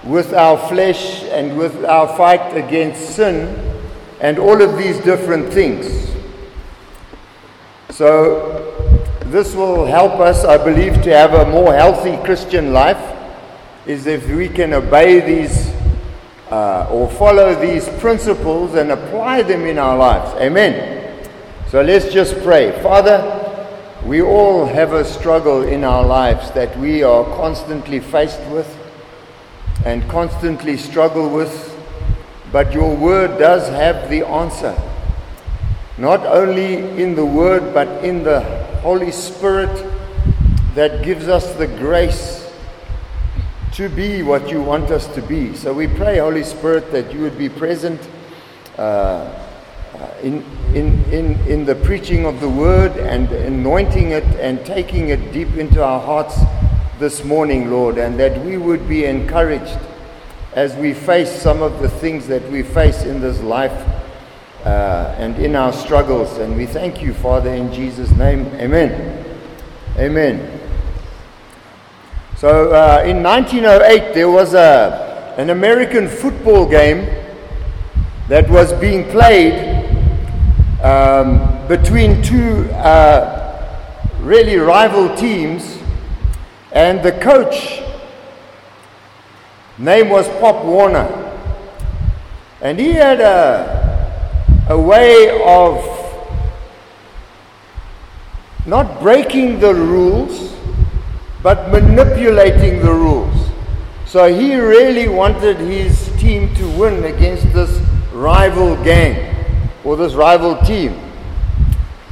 [0.04, 3.80] with our flesh and with our fight against sin
[4.20, 6.10] and all of these different things.
[7.90, 8.70] So,
[9.26, 13.12] this will help us, I believe, to have a more healthy Christian life.
[13.86, 15.70] Is if we can obey these
[16.50, 20.34] uh, or follow these principles and apply them in our lives.
[20.40, 21.28] Amen.
[21.68, 22.70] So let's just pray.
[22.82, 23.40] Father,
[24.04, 28.68] we all have a struggle in our lives that we are constantly faced with
[29.84, 31.74] and constantly struggle with,
[32.52, 34.76] but your word does have the answer.
[35.96, 38.40] Not only in the word, but in the
[38.82, 39.70] Holy Spirit
[40.74, 42.43] that gives us the grace
[43.74, 45.52] to be what you want us to be.
[45.54, 48.00] So we pray, Holy Spirit, that you would be present
[48.78, 49.28] uh,
[50.22, 50.44] in,
[50.74, 55.56] in, in, in the preaching of the word and anointing it and taking it deep
[55.56, 56.38] into our hearts
[57.00, 59.78] this morning, Lord, and that we would be encouraged
[60.52, 63.72] as we face some of the things that we face in this life
[64.64, 66.38] uh, and in our struggles.
[66.38, 68.46] And we thank you, Father, in Jesus' name.
[68.54, 69.26] Amen.
[69.98, 70.53] Amen.
[72.36, 77.06] So uh, in 1908, there was a, an American football game
[78.28, 79.54] that was being played
[80.82, 83.44] um, between two uh,
[84.18, 85.78] really rival teams,
[86.72, 87.80] and the coach
[89.78, 91.06] name was Pop Warner,
[92.60, 95.78] and he had a, a way of
[98.66, 100.53] not breaking the rules
[101.44, 103.50] but manipulating the rules.
[104.06, 107.82] So he really wanted his team to win against this
[108.14, 110.98] rival gang or this rival team.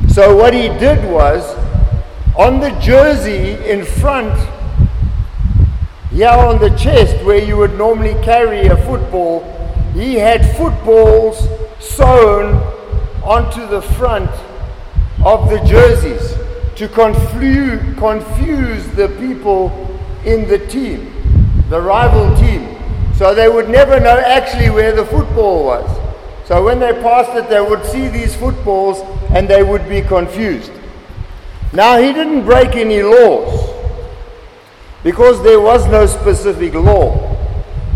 [0.09, 1.56] So what he did was
[2.37, 4.38] on the jersey in front,
[6.10, 9.44] here on the chest where you would normally carry a football,
[9.94, 11.48] he had footballs
[11.81, 12.56] sewn
[13.25, 14.31] onto the front
[15.25, 16.41] of the jerseys
[16.82, 19.70] to confuse, confuse the people
[20.25, 21.12] in the team,
[21.70, 22.76] the rival team.
[23.15, 25.88] So they would never know actually where the football was.
[26.48, 28.98] So when they passed it, they would see these footballs
[29.31, 30.72] and they would be confused.
[31.72, 33.71] Now, he didn't break any laws
[35.04, 37.15] because there was no specific law.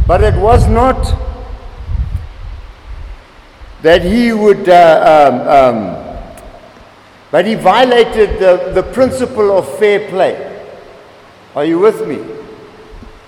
[0.06, 1.02] But it was not
[3.82, 6.05] that he would uh, um, um,
[7.36, 10.66] but he violated the, the principle of fair play.
[11.54, 12.24] Are you with me?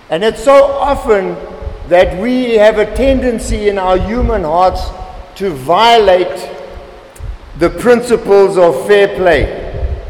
[0.08, 1.34] And it's so often
[1.90, 4.80] that we have a tendency in our human hearts
[5.34, 6.50] to violate
[7.58, 10.00] the principles of fair play.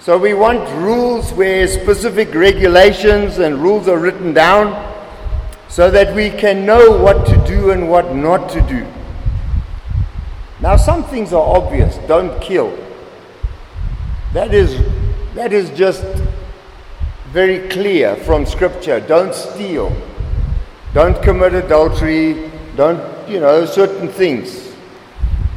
[0.00, 4.92] So we want rules where specific regulations and rules are written down
[5.68, 8.84] so that we can know what to do and what not to do.
[10.62, 12.70] Now, some things are obvious don't kill.
[14.32, 14.80] That is,
[15.34, 16.04] that is just
[17.32, 19.00] very clear from Scripture.
[19.00, 19.90] Don't steal.
[20.94, 22.48] Don't commit adultery.
[22.76, 24.72] Don't, you know, certain things.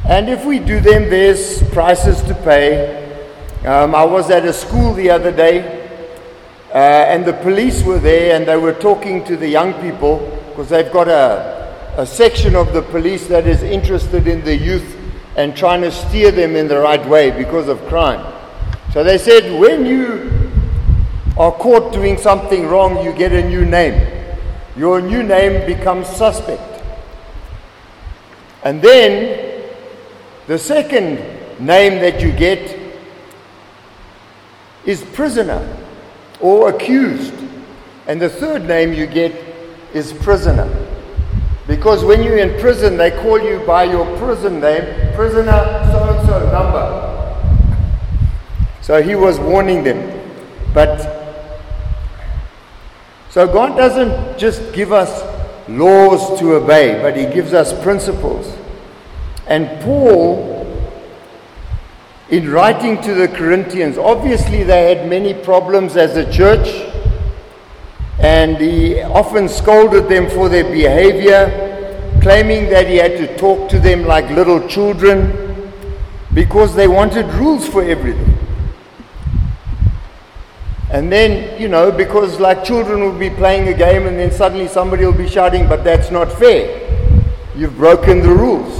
[0.08, 3.04] And if we do them, there's prices to pay.
[3.64, 5.86] Um, I was at a school the other day,
[6.70, 6.76] uh,
[7.12, 10.18] and the police were there, and they were talking to the young people
[10.48, 11.55] because they've got a,
[11.96, 14.96] a section of the police that is interested in the youth
[15.36, 18.34] and trying to steer them in the right way because of crime.
[18.92, 20.50] So they said, when you
[21.38, 24.12] are caught doing something wrong, you get a new name.
[24.76, 26.82] your new name becomes suspect.
[28.62, 29.64] And then
[30.46, 31.16] the second
[31.58, 32.78] name that you get
[34.84, 35.76] is prisoner
[36.40, 37.34] or accused.
[38.06, 39.32] And the third name you get
[39.94, 40.85] is prisoner.
[41.86, 45.52] Because when you're in prison, they call you by your prison name, prisoner
[45.92, 47.62] so and so number.
[48.80, 50.20] So he was warning them.
[50.74, 50.98] But
[53.30, 55.22] so God doesn't just give us
[55.68, 58.52] laws to obey, but he gives us principles.
[59.46, 60.66] And Paul
[62.30, 66.66] in writing to the Corinthians, obviously they had many problems as a church,
[68.18, 71.65] and he often scolded them for their behavior,
[72.26, 75.70] claiming that he had to talk to them like little children
[76.34, 78.36] because they wanted rules for everything.
[80.90, 84.66] And then, you know, because like children will be playing a game and then suddenly
[84.66, 86.66] somebody will be shouting, but that's not fair.
[87.54, 88.74] You've broken the rules.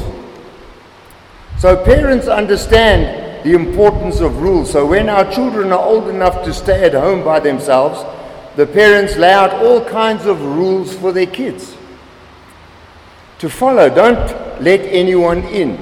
[1.61, 4.73] So parents understand the importance of rules.
[4.73, 8.03] So when our children are old enough to stay at home by themselves,
[8.57, 11.76] the parents lay out all kinds of rules for their kids
[13.39, 13.89] to follow.
[13.89, 15.79] Don't let anyone in.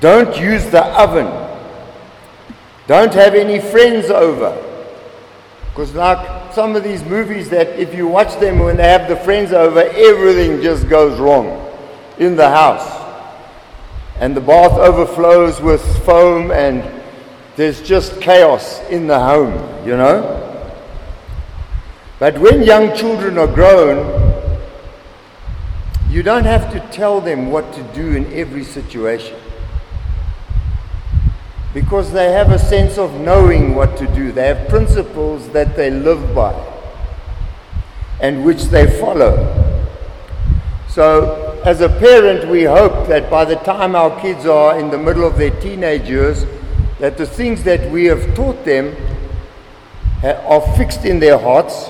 [0.00, 1.26] Don't use the oven.
[2.86, 4.66] Don't have any friends over.
[5.68, 9.16] Because, like some of these movies, that if you watch them when they have the
[9.16, 11.66] friends over, everything just goes wrong
[12.18, 13.00] in the house
[14.20, 16.84] and the bath overflows with foam and
[17.56, 19.52] there's just chaos in the home,
[19.86, 20.36] you know?
[22.18, 24.29] But when young children are grown,
[26.10, 29.36] you don't have to tell them what to do in every situation.
[31.72, 34.32] Because they have a sense of knowing what to do.
[34.32, 36.52] They have principles that they live by
[38.20, 39.56] and which they follow.
[40.88, 44.98] So as a parent, we hope that by the time our kids are in the
[44.98, 46.44] middle of their teenage years,
[46.98, 48.96] that the things that we have taught them
[50.24, 51.88] are fixed in their hearts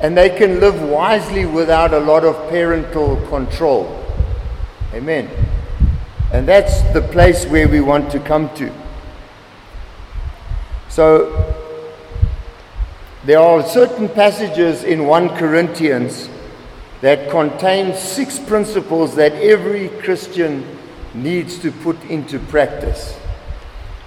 [0.00, 4.04] and they can live wisely without a lot of parental control.
[4.92, 5.28] Amen.
[6.32, 8.72] And that's the place where we want to come to.
[10.88, 11.54] So,
[13.24, 16.28] there are certain passages in 1 Corinthians
[17.00, 20.64] that contain six principles that every Christian
[21.14, 23.18] needs to put into practice.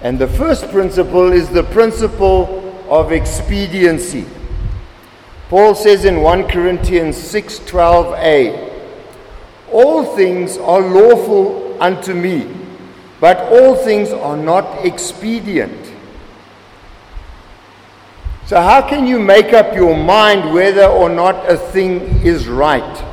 [0.02, 4.26] And the first principle is the principle of expediency.
[5.50, 8.70] Paul says in 1 Corinthians 6:12a,
[9.72, 12.48] all things are lawful unto me,
[13.20, 15.92] but all things are not expedient.
[18.46, 23.04] So, how can you make up your mind whether or not a thing is right?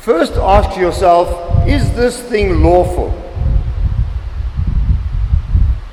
[0.00, 1.28] First, ask yourself
[1.66, 3.12] is this thing lawful?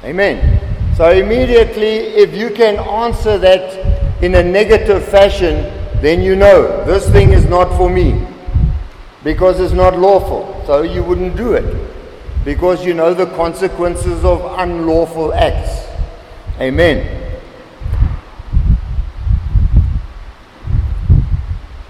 [0.04, 0.60] Amen.
[0.98, 3.81] So, immediately, if you can answer that
[4.22, 5.56] in a negative fashion,
[6.02, 8.26] then you know this thing is not for me
[9.24, 10.64] because it's not lawful.
[10.66, 11.92] So, you wouldn't do it
[12.46, 15.88] because you know the consequences of unlawful acts.
[16.60, 17.18] Amen.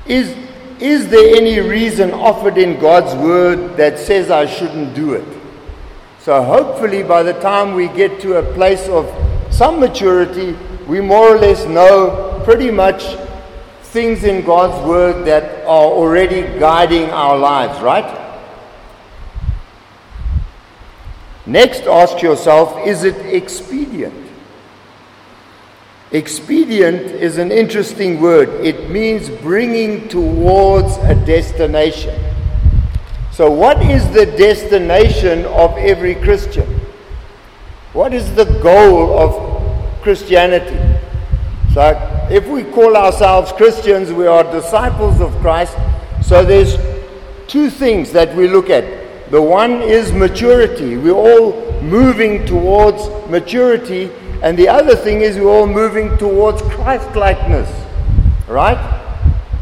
[0.06, 0.36] Is,
[0.80, 5.28] is there any reason offered in God's word that says I shouldn't do it?
[6.20, 9.10] So, hopefully, by the time we get to a place of
[9.54, 10.56] some maturity,
[10.88, 13.04] we more or less know pretty much
[13.84, 18.20] things in God's word that are already guiding our lives, right?
[21.46, 24.30] Next, ask yourself is it expedient?
[26.12, 28.50] Expedient is an interesting word.
[28.66, 32.20] It means bringing towards a destination.
[33.32, 36.68] So, what is the destination of every Christian?
[37.94, 39.51] What is the goal of
[40.02, 40.78] Christianity?
[41.74, 45.78] So, if we call ourselves Christians, we are disciples of Christ.
[46.24, 46.76] So, there's
[47.48, 49.32] two things that we look at.
[49.32, 50.98] The one is maturity.
[50.98, 57.16] We're all moving towards maturity and the other thing is we're all moving towards Christ
[57.16, 57.70] likeness.
[58.48, 58.80] Right?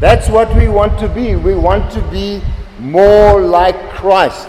[0.00, 1.36] That's what we want to be.
[1.36, 2.40] We want to be
[2.78, 4.48] more like Christ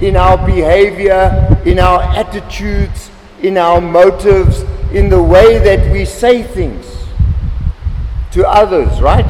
[0.00, 6.42] in our behavior, in our attitudes, in our motives, in the way that we say
[6.42, 6.86] things
[8.32, 9.26] to others, right?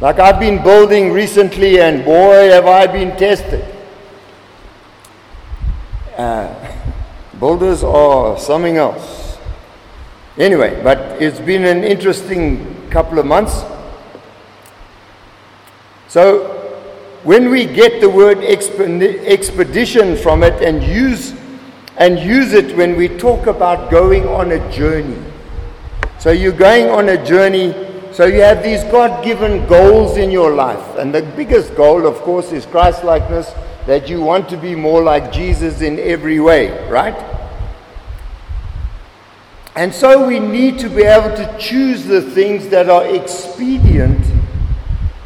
[0.00, 3.64] Like I've been building recently, and boy, have I been tested.
[6.16, 6.52] Uh,
[7.40, 9.38] builders are something else.
[10.36, 13.62] Anyway, but it's been an interesting couple of months.
[16.08, 16.54] So,
[17.24, 21.33] when we get the word expedition from it and use
[21.96, 25.22] and use it when we talk about going on a journey.
[26.18, 27.72] So you're going on a journey,
[28.12, 30.96] so you have these God given goals in your life.
[30.96, 33.52] And the biggest goal, of course, is Christ likeness,
[33.86, 37.14] that you want to be more like Jesus in every way, right?
[39.76, 44.24] And so we need to be able to choose the things that are expedient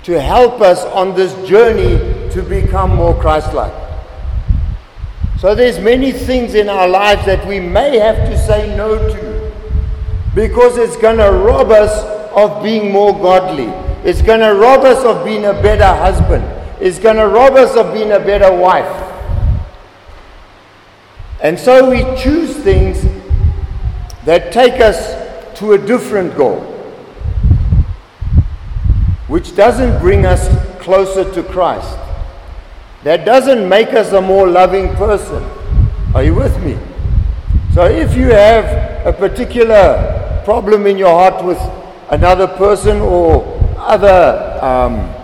[0.05, 1.99] to help us on this journey
[2.31, 3.88] to become more Christ like.
[5.39, 9.53] So there's many things in our lives that we may have to say no to
[10.35, 13.69] because it's going to rob us of being more godly.
[14.09, 16.45] It's going to rob us of being a better husband.
[16.81, 19.05] It's going to rob us of being a better wife.
[21.41, 23.01] And so we choose things
[24.25, 25.15] that take us
[25.61, 26.61] to a different goal,
[29.29, 30.49] which doesn't bring us
[30.83, 31.97] closer to Christ.
[33.05, 35.43] That doesn't make us a more loving person.
[36.15, 36.77] Are you with me?
[37.73, 41.61] So if you have a particular problem in your heart with
[42.11, 45.15] another person or other um,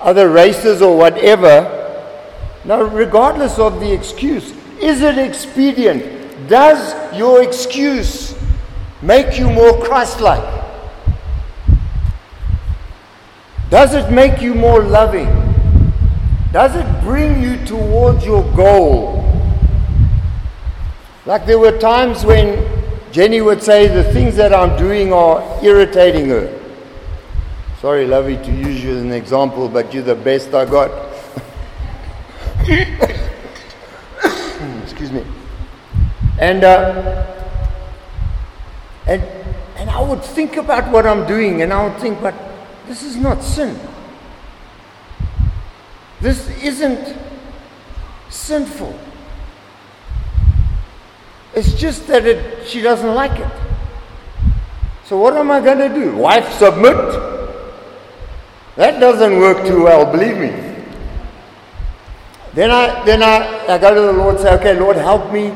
[0.00, 1.72] other races or whatever,
[2.64, 6.48] now regardless of the excuse, is it expedient?
[6.48, 8.36] Does your excuse
[9.00, 10.64] make you more Christ like?
[13.70, 15.45] Does it make you more loving?
[16.56, 19.22] Does it bring you towards your goal?
[21.26, 22.66] Like there were times when
[23.12, 26.58] Jenny would say, The things that I'm doing are irritating her.
[27.82, 30.90] Sorry, Lovey, to use you as an example, but you're the best I got.
[34.82, 35.26] Excuse me.
[36.40, 37.26] And, uh,
[39.06, 39.22] and,
[39.76, 42.34] and I would think about what I'm doing, and I would think, but
[42.86, 43.78] this is not sin.
[46.26, 47.16] This isn't
[48.30, 48.98] sinful.
[51.54, 53.52] It's just that it, she doesn't like it.
[55.04, 56.16] So, what am I going to do?
[56.16, 56.96] Wife, submit?
[58.74, 60.48] That doesn't work too well, believe me.
[62.54, 65.54] Then I, then I, I go to the Lord and say, okay, Lord, help me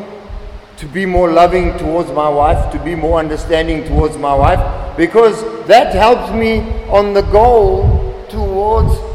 [0.77, 5.67] to be more loving towards my wife, to be more understanding towards my wife, because
[5.67, 9.10] that helps me on the goal towards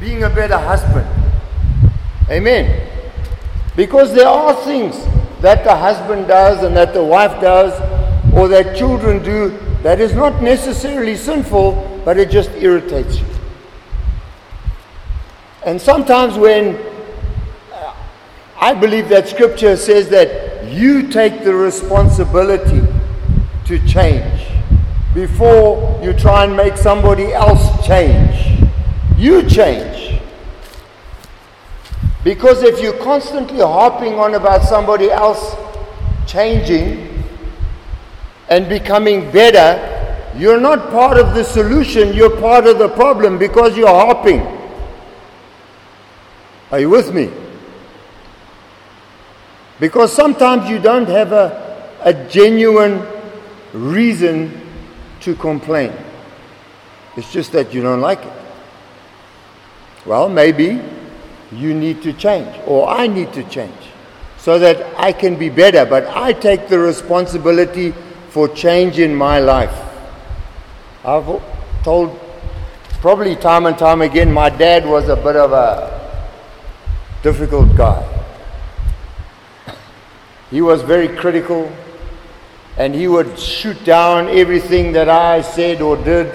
[0.00, 1.06] being a better husband.
[2.30, 2.88] Amen.
[3.76, 4.96] Because there are things
[5.40, 7.72] that the husband does and that the wife does
[8.34, 13.26] or that children do that is not necessarily sinful, but it just irritates you.
[15.64, 16.78] And sometimes when
[18.58, 22.82] I believe that scripture says that you take the responsibility
[23.66, 24.46] to change
[25.14, 28.45] before you try and make somebody else change.
[29.16, 30.20] You change.
[32.22, 35.54] Because if you're constantly harping on about somebody else
[36.26, 37.22] changing
[38.48, 39.94] and becoming better,
[40.36, 44.40] you're not part of the solution, you're part of the problem because you're harping.
[46.70, 47.30] Are you with me?
[49.78, 53.06] Because sometimes you don't have a, a genuine
[53.72, 54.60] reason
[55.20, 55.92] to complain.
[57.16, 58.45] It's just that you don't like it.
[60.06, 60.80] Well, maybe
[61.52, 63.74] you need to change, or I need to change,
[64.38, 65.84] so that I can be better.
[65.84, 67.92] But I take the responsibility
[68.30, 69.74] for change in my life.
[71.04, 71.42] I've
[71.82, 72.18] told
[73.00, 76.20] probably time and time again, my dad was a bit of a
[77.22, 78.02] difficult guy.
[80.50, 81.70] He was very critical
[82.76, 86.26] and he would shoot down everything that I said or did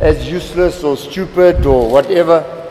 [0.00, 2.63] as useless or stupid or whatever.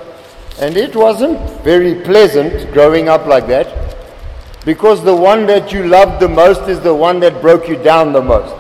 [0.60, 3.96] And it wasn't very pleasant growing up like that
[4.66, 8.14] because the one that you loved the most is the one that broke you down
[8.14, 8.56] the most.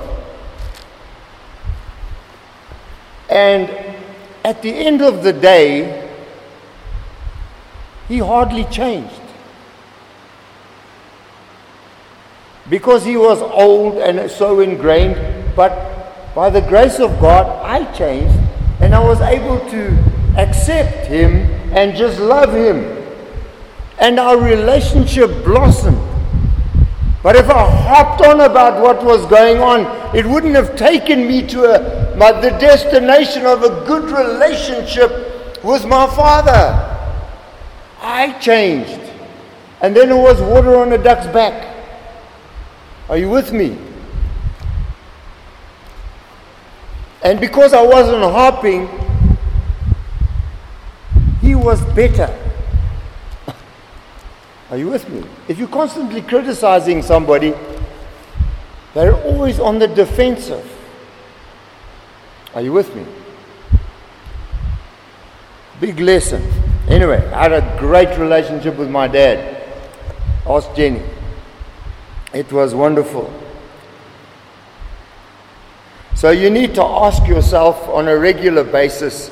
[3.29, 3.69] And
[4.43, 6.09] at the end of the day,
[8.07, 9.21] he hardly changed.
[12.69, 18.37] Because he was old and so ingrained, but by the grace of God, I changed
[18.81, 19.97] and I was able to
[20.37, 23.03] accept him and just love him.
[23.99, 25.97] And our relationship blossomed.
[27.23, 31.45] But if I hopped on about what was going on, it wouldn't have taken me
[31.47, 36.89] to a, my, the destination of a good relationship with my father.
[38.01, 38.99] I changed.
[39.81, 41.69] And then it was water on a duck's back.
[43.07, 43.77] Are you with me?
[47.23, 48.89] And because I wasn't harping,
[51.43, 52.33] he was better.
[54.71, 55.23] Are you with me?
[55.49, 57.53] If you're constantly criticizing somebody,
[58.93, 60.65] they're always on the defensive.
[62.55, 63.05] Are you with me?
[65.81, 66.41] Big lesson.
[66.87, 69.67] Anyway, I had a great relationship with my dad.
[70.47, 71.03] Ask Jenny.
[72.33, 73.31] It was wonderful.
[76.15, 79.29] So you need to ask yourself on a regular basis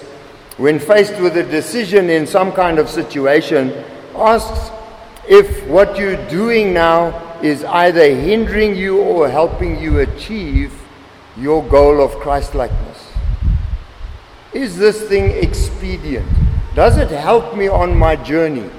[0.57, 3.71] when faced with a decision in some kind of situation,
[4.15, 4.73] ask
[5.27, 10.73] if what you're doing now is either hindering you or helping you achieve
[11.37, 13.11] your goal of Christlikeness.
[14.53, 16.27] Is this thing expedient?
[16.75, 18.69] Does it help me on my journey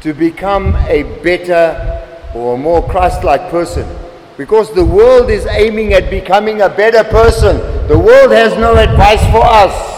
[0.00, 3.88] to become a better or more Christ like person?
[4.36, 7.56] Because the world is aiming at becoming a better person.
[7.88, 9.95] The world has no advice for us.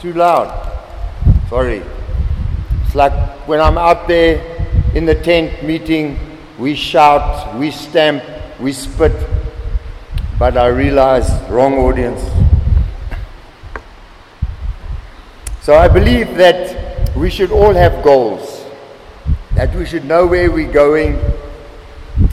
[0.00, 0.48] Too loud.
[1.50, 1.82] Sorry.
[2.86, 3.12] It's like
[3.46, 4.40] when I'm out there
[4.94, 6.18] in the tent meeting,
[6.58, 8.24] we shout, we stamp,
[8.58, 9.12] we spit.
[10.38, 12.22] But I realize, wrong audience.
[15.60, 18.64] So I believe that we should all have goals,
[19.54, 21.16] that we should know where we're going.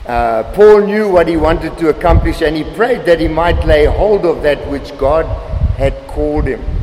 [0.05, 3.83] Uh, Paul knew what he wanted to accomplish and he prayed that he might lay
[3.83, 5.25] hold of that which God
[5.75, 6.76] had called him.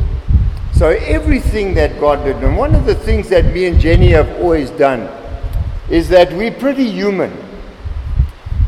[0.85, 4.29] So everything that God did, and one of the things that me and Jenny have
[4.33, 5.09] always done
[5.89, 7.35] is that we're pretty human.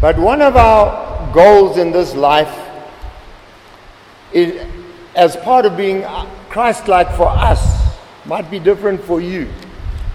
[0.01, 2.59] But one of our goals in this life
[4.33, 4.67] is,
[5.15, 6.07] as part of being
[6.49, 7.95] Christ like for us,
[8.25, 9.47] might be different for you,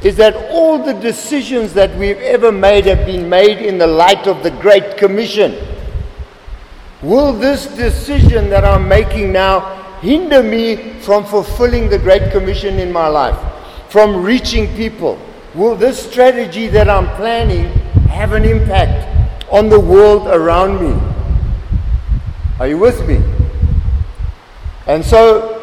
[0.01, 4.25] is that all the decisions that we've ever made have been made in the light
[4.25, 5.55] of the Great Commission.
[7.03, 12.91] Will this decision that I'm making now hinder me from fulfilling the Great Commission in
[12.91, 13.37] my life,
[13.89, 15.19] from reaching people?
[15.53, 17.65] Will this strategy that I'm planning
[18.09, 19.07] have an impact
[19.51, 20.99] on the world around me?
[22.59, 23.21] Are you with me?
[24.87, 25.57] And so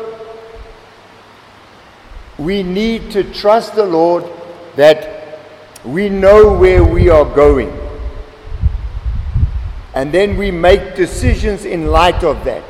[2.39, 4.25] we need to trust the Lord
[4.77, 5.41] that
[5.85, 7.77] we know where we are going.
[9.95, 12.63] And then we make decisions in light of that.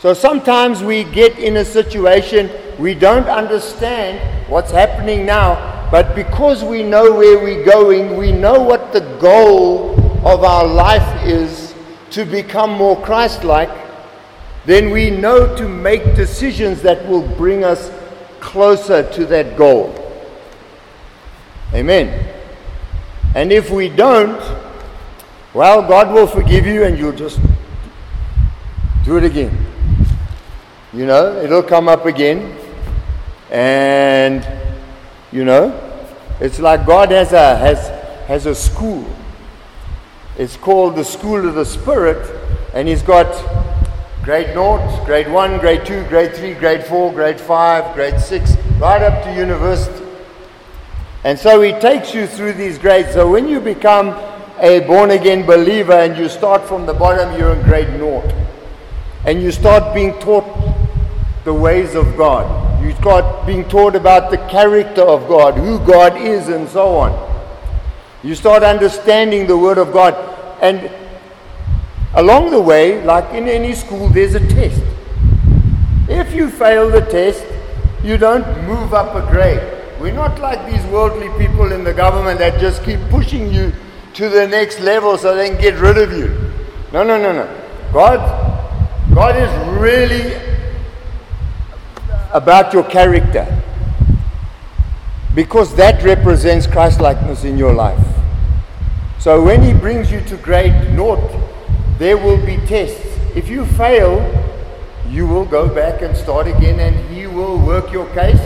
[0.00, 6.62] So sometimes we get in a situation we don't understand what's happening now, but because
[6.62, 11.74] we know where we're going, we know what the goal of our life is
[12.10, 13.70] to become more Christ like,
[14.64, 17.90] then we know to make decisions that will bring us
[18.38, 19.92] closer to that goal.
[21.74, 22.32] Amen.
[23.34, 24.40] And if we don't,
[25.52, 27.40] well, God will forgive you and you'll just
[29.04, 29.67] do it again.
[30.98, 32.58] You know, it'll come up again.
[33.52, 34.44] And,
[35.30, 35.70] you know,
[36.40, 37.86] it's like God has a, has,
[38.26, 39.08] has a school.
[40.36, 42.28] It's called the School of the Spirit.
[42.74, 43.28] And He's got
[44.24, 49.00] grade naught, grade 1, grade 2, grade 3, grade 4, grade 5, grade 6, right
[49.00, 50.04] up to university.
[51.22, 53.12] And so he takes you through these grades.
[53.12, 54.08] So when you become
[54.58, 58.34] a born again believer and you start from the bottom, you're in grade naught.
[59.24, 60.67] And you start being taught
[61.44, 62.84] the ways of God.
[62.84, 67.12] You start being taught about the character of God, who God is, and so on.
[68.22, 70.14] You start understanding the Word of God.
[70.60, 70.90] And
[72.14, 74.82] Along the way, like in any school, there's a test.
[76.08, 77.44] If you fail the test,
[78.02, 79.60] you don't move up a grade.
[80.00, 83.72] We're not like these worldly people in the government that just keep pushing you
[84.14, 86.28] to the next level so they can get rid of you.
[86.92, 87.46] No, no, no, no.
[87.92, 88.18] God,
[89.14, 90.32] God is really
[92.32, 93.46] about your character
[95.34, 98.04] because that represents Christ likeness in your life.
[99.18, 101.30] So when He brings you to grade naught,
[101.98, 103.04] there will be tests.
[103.34, 104.18] If you fail,
[105.08, 108.40] you will go back and start again, and He will work your case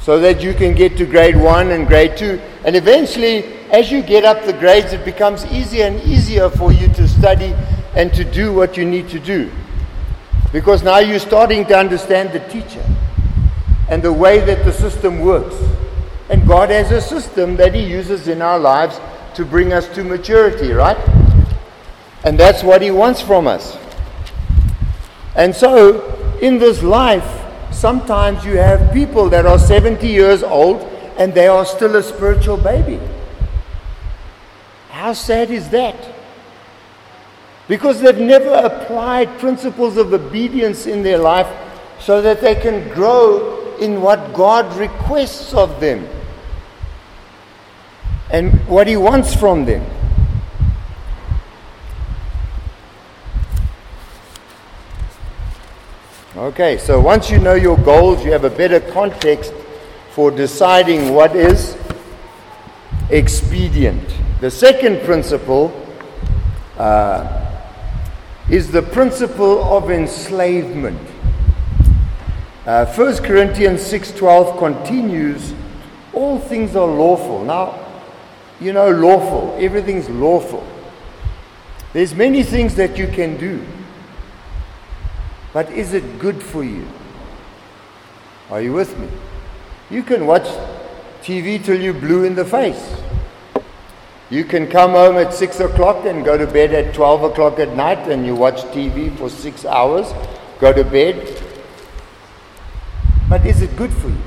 [0.00, 2.40] so that you can get to grade one and grade two.
[2.64, 6.88] And eventually, as you get up the grades, it becomes easier and easier for you
[6.94, 7.54] to study
[7.94, 9.50] and to do what you need to do.
[10.52, 12.84] Because now you're starting to understand the teacher
[13.88, 15.56] and the way that the system works.
[16.30, 19.00] And God has a system that He uses in our lives
[19.34, 20.98] to bring us to maturity, right?
[22.24, 23.76] And that's what He wants from us.
[25.34, 30.82] And so, in this life, sometimes you have people that are 70 years old
[31.16, 33.00] and they are still a spiritual baby.
[34.90, 36.17] How sad is that?
[37.68, 41.46] Because they've never applied principles of obedience in their life
[42.00, 46.08] so that they can grow in what God requests of them
[48.30, 49.84] and what He wants from them.
[56.36, 59.52] Okay, so once you know your goals, you have a better context
[60.12, 61.76] for deciding what is
[63.10, 64.14] expedient.
[64.40, 65.72] The second principle
[66.76, 67.47] uh,
[68.50, 71.00] is the principle of enslavement.
[72.64, 75.54] Uh, 1 Corinthians 6:12 continues,
[76.12, 77.44] all things are lawful.
[77.44, 77.78] Now,
[78.60, 80.66] you know lawful, everything's lawful.
[81.92, 83.64] There's many things that you can do.
[85.52, 86.86] But is it good for you?
[88.50, 89.08] Are you with me?
[89.90, 90.46] You can watch
[91.22, 92.94] TV till you're blue in the face.
[94.30, 97.74] You can come home at 6 o'clock and go to bed at 12 o'clock at
[97.74, 100.12] night and you watch TV for six hours,
[100.60, 101.42] go to bed.
[103.28, 104.22] But is it good for you?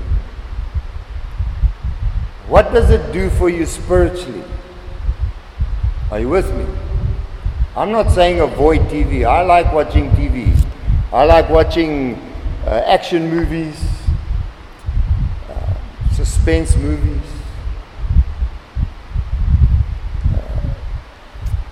[2.48, 4.44] What does it do for you spiritually?
[6.10, 6.66] Are you with me?
[7.76, 9.26] I'm not saying avoid TV.
[9.26, 10.52] I like watching TV.
[11.14, 12.16] I like watching
[12.66, 13.82] uh, action movies,
[15.50, 15.74] uh,
[16.12, 17.31] suspense movies.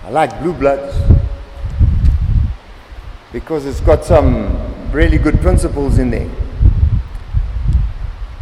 [0.09, 0.97] I like Blue Bloods
[3.31, 6.27] because it's got some really good principles in there.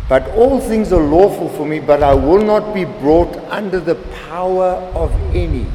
[0.07, 3.95] But all things are lawful for me, but I will not be brought under the
[4.29, 5.67] power of any.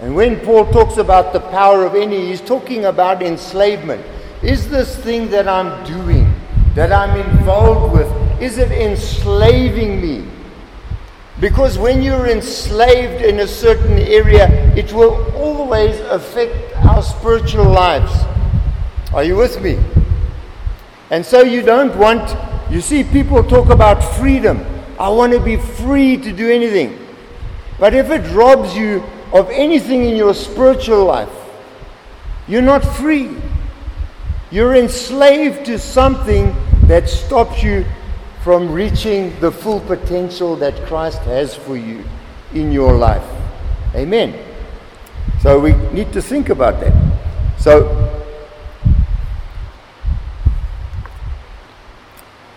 [0.00, 4.04] And when Paul talks about the power of any, he's talking about enslavement.
[4.42, 6.34] Is this thing that I'm doing,
[6.74, 10.28] that I'm involved with, is it enslaving me?
[11.40, 18.12] Because when you're enslaved in a certain area, it will always affect our spiritual lives.
[19.12, 19.78] Are you with me?
[21.10, 22.34] And so you don't want,
[22.70, 24.64] you see, people talk about freedom.
[24.98, 26.98] I want to be free to do anything.
[27.78, 31.28] But if it robs you of anything in your spiritual life,
[32.48, 33.36] you're not free.
[34.50, 37.84] You're enslaved to something that stops you
[38.46, 42.04] from reaching the full potential that Christ has for you
[42.54, 43.28] in your life.
[43.92, 44.38] Amen.
[45.40, 46.92] So we need to think about that.
[47.58, 48.22] So,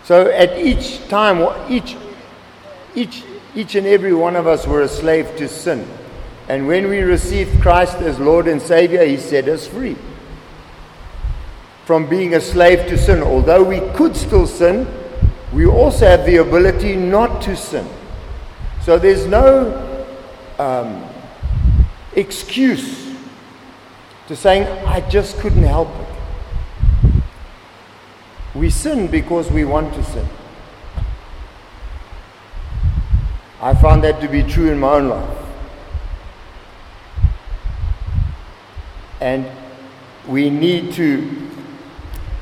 [0.04, 1.96] so at each time, each,
[2.94, 3.24] each,
[3.56, 5.84] each and every one of us were a slave to sin.
[6.48, 9.96] And when we received Christ as Lord and Savior, He set us free
[11.84, 13.24] from being a slave to sin.
[13.24, 14.86] Although we could still sin,
[15.52, 17.86] we also have the ability not to sin.
[18.82, 20.06] So there's no
[20.58, 21.04] um,
[22.14, 23.14] excuse
[24.28, 27.22] to saying, I just couldn't help it.
[28.54, 30.28] We sin because we want to sin.
[33.60, 35.38] I found that to be true in my own life.
[39.20, 39.46] And
[40.26, 41.49] we need to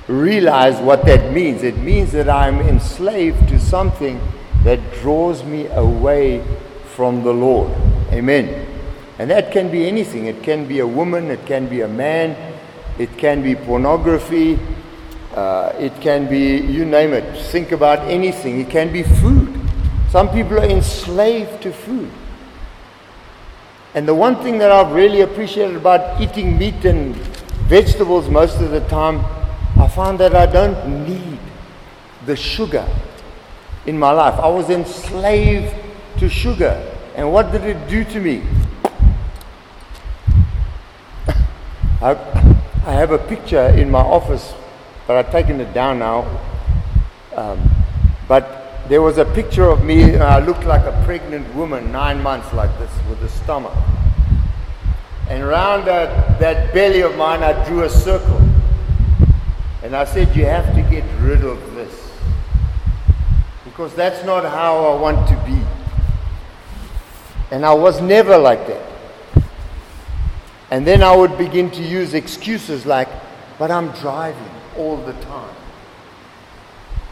[0.08, 1.62] realize what that means.
[1.62, 4.20] It means that I'm enslaved to something
[4.64, 6.42] that draws me away
[6.96, 7.70] from the Lord.
[8.10, 8.66] Amen.
[9.18, 10.26] And that can be anything.
[10.26, 12.36] It can be a woman, it can be a man,
[12.98, 14.58] it can be pornography,
[15.34, 17.40] uh, it can be, you name it.
[17.46, 18.60] Think about anything.
[18.60, 19.54] It can be food.
[20.10, 22.10] Some people are enslaved to food.
[23.94, 27.14] And the one thing that I've really appreciated about eating meat and
[27.68, 29.24] vegetables most of the time
[29.78, 31.38] I found that I don't need
[32.26, 32.86] the sugar
[33.86, 34.38] in my life.
[34.40, 35.74] I was enslaved
[36.18, 36.74] to sugar.
[37.14, 38.42] And what did it do to me?
[42.02, 42.16] I,
[42.84, 44.52] I have a picture in my office,
[45.06, 46.26] but I've taken it down now.
[47.36, 47.70] Um,
[48.26, 52.20] but there was a picture of me, and I looked like a pregnant woman, nine
[52.22, 53.76] months like this, with a stomach.
[55.28, 58.40] And around that, that belly of mine, I drew a circle.
[59.82, 62.10] And I said, You have to get rid of this.
[63.64, 65.60] Because that's not how I want to be.
[67.50, 69.44] And I was never like that.
[70.70, 73.08] And then I would begin to use excuses like,
[73.58, 75.54] But I'm driving all the time.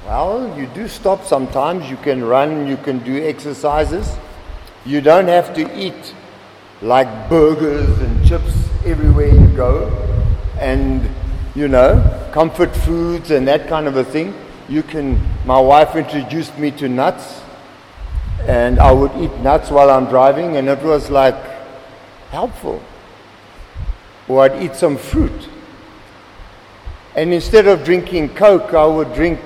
[0.06, 1.90] Well, you do stop sometimes.
[1.90, 4.16] You can run, you can do exercises.
[4.84, 6.14] You don't have to eat
[6.80, 8.52] like burgers and chips
[8.84, 9.88] everywhere you go.
[10.60, 11.10] And
[11.56, 14.34] you know, comfort foods and that kind of a thing.
[14.68, 17.40] You can, my wife introduced me to nuts,
[18.42, 21.36] and I would eat nuts while I'm driving, and it was like
[22.30, 22.82] helpful.
[24.28, 25.48] or I'd eat some fruit.
[27.14, 29.40] And instead of drinking Coke, I would drink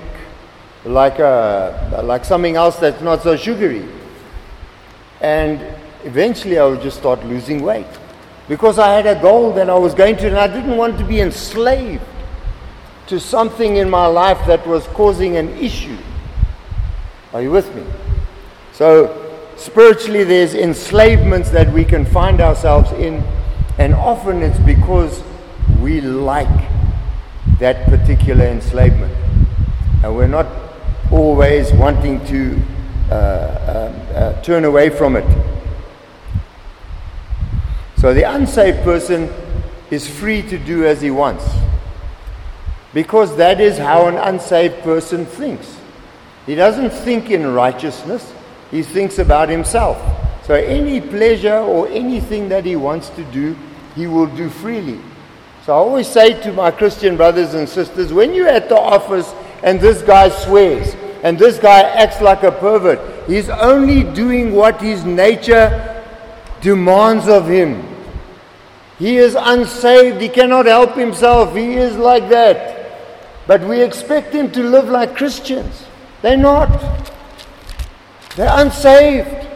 [0.83, 3.87] like, a, like something else that's not so sugary.
[5.21, 5.61] And
[6.03, 8.00] eventually I would just start losing weight
[8.51, 11.05] because I had a goal that I was going to, and I didn't want to
[11.05, 12.03] be enslaved
[13.07, 15.95] to something in my life that was causing an issue.
[17.33, 17.81] Are you with me?
[18.73, 23.23] So, spiritually, there's enslavements that we can find ourselves in,
[23.77, 25.23] and often it's because
[25.79, 26.69] we like
[27.59, 29.15] that particular enslavement.
[30.03, 30.47] And we're not
[31.09, 32.61] always wanting to
[33.09, 35.50] uh, uh, uh, turn away from it.
[38.01, 39.31] So the unsaved person
[39.91, 41.47] is free to do as he wants.
[42.95, 45.79] Because that is how an unsaved person thinks.
[46.47, 48.33] He doesn't think in righteousness,
[48.71, 50.01] he thinks about himself.
[50.47, 53.55] So any pleasure or anything that he wants to do,
[53.95, 54.99] he will do freely.
[55.67, 59.31] So I always say to my Christian brothers and sisters when you're at the office
[59.61, 64.81] and this guy swears and this guy acts like a pervert, he's only doing what
[64.81, 66.03] his nature
[66.61, 67.90] demands of him.
[69.01, 70.21] He is unsaved.
[70.21, 71.55] He cannot help himself.
[71.55, 73.47] He is like that.
[73.47, 75.87] But we expect him to live like Christians.
[76.21, 76.69] They're not.
[78.35, 79.47] They're unsaved.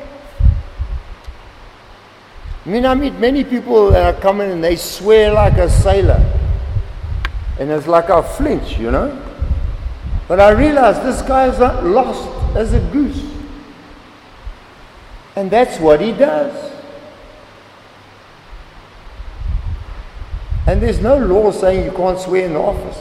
[2.65, 6.19] I mean, I meet many people that are coming and they swear like a sailor.
[7.59, 9.21] And it's like I flinch, you know.
[10.27, 13.23] But I realize this guy is lost as a goose.
[15.35, 16.74] And that's what he does.
[20.67, 22.97] And there's no law saying you can't swear in the office.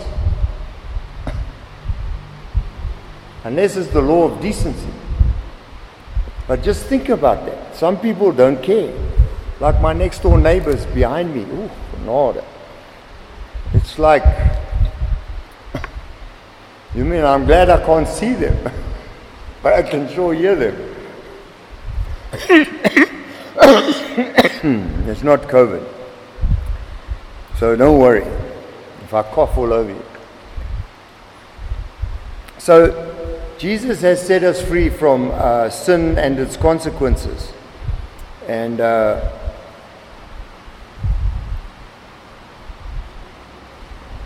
[3.44, 4.88] Unless it's the law of decency.
[6.46, 7.74] But just think about that.
[7.74, 8.92] Some people don't care.
[9.60, 11.42] Like my next door neighbors behind me.
[11.42, 11.70] Ooh,
[12.04, 12.44] no.
[13.72, 14.24] It's like,
[16.94, 18.72] you mean I'm glad I can't see them,
[19.62, 20.94] but I can sure hear them.
[24.64, 25.93] Hmm, it's not COVID.
[27.58, 28.24] So don't worry
[29.02, 30.04] if I cough all over you.
[32.58, 37.52] So Jesus has set us free from uh, sin and its consequences.
[38.48, 39.30] And uh,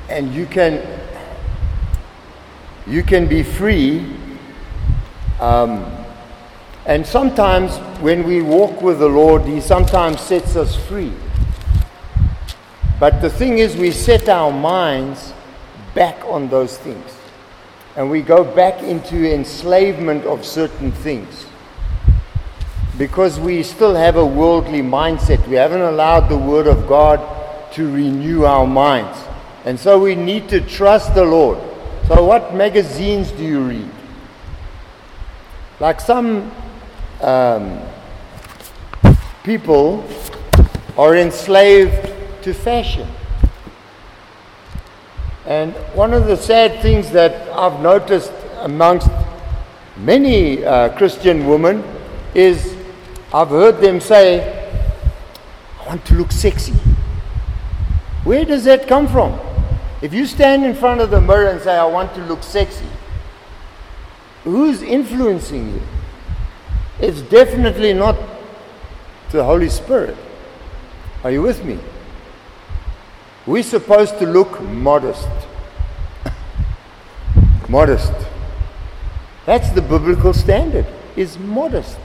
[0.09, 0.83] and you can
[2.87, 4.17] you can be free
[5.39, 5.85] um,
[6.87, 11.13] and sometimes when we walk with the lord he sometimes sets us free
[13.01, 15.33] but the thing is, we set our minds
[15.95, 17.15] back on those things.
[17.97, 21.47] And we go back into enslavement of certain things.
[22.97, 25.47] Because we still have a worldly mindset.
[25.47, 27.19] We haven't allowed the Word of God
[27.75, 29.19] to renew our minds.
[29.65, 31.59] And so we need to trust the Lord.
[32.09, 33.91] So, what magazines do you read?
[35.79, 36.51] Like some
[37.21, 37.81] um,
[39.45, 40.05] people
[40.97, 42.18] are enslaved
[42.49, 43.07] to fashion.
[45.45, 49.09] And one of the sad things that I've noticed amongst
[49.99, 51.85] many uh, Christian women
[52.35, 52.75] is
[53.35, 54.71] I've heard them say,
[55.81, 56.73] I want to look sexy.
[58.25, 59.39] Where does that come from?
[60.01, 62.87] If you stand in front of the mirror and say, I want to look sexy,
[64.45, 65.83] who's influencing you?
[67.01, 68.17] It's definitely not
[69.31, 70.17] the Holy Spirit.
[71.25, 71.79] Are you with me?
[73.49, 75.27] We're supposed to look modest.
[77.67, 78.13] modest.
[79.47, 80.85] That's the biblical standard,
[81.17, 81.97] is modest.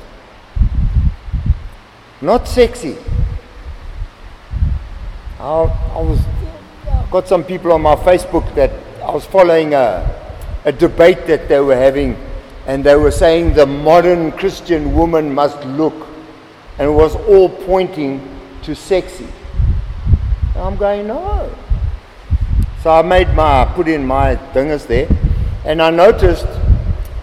[2.21, 2.95] Not sexy.
[5.37, 5.63] I,
[5.95, 6.21] I was
[7.11, 8.71] got some people on my Facebook that
[9.03, 12.15] I was following a, a debate that they were having
[12.67, 16.07] and they were saying the modern Christian woman must look
[16.79, 18.21] and it was all pointing
[18.61, 19.27] to sexy.
[20.63, 21.53] I'm going, no.
[22.83, 25.09] So I made my, put in my dingers there,
[25.65, 26.47] and I noticed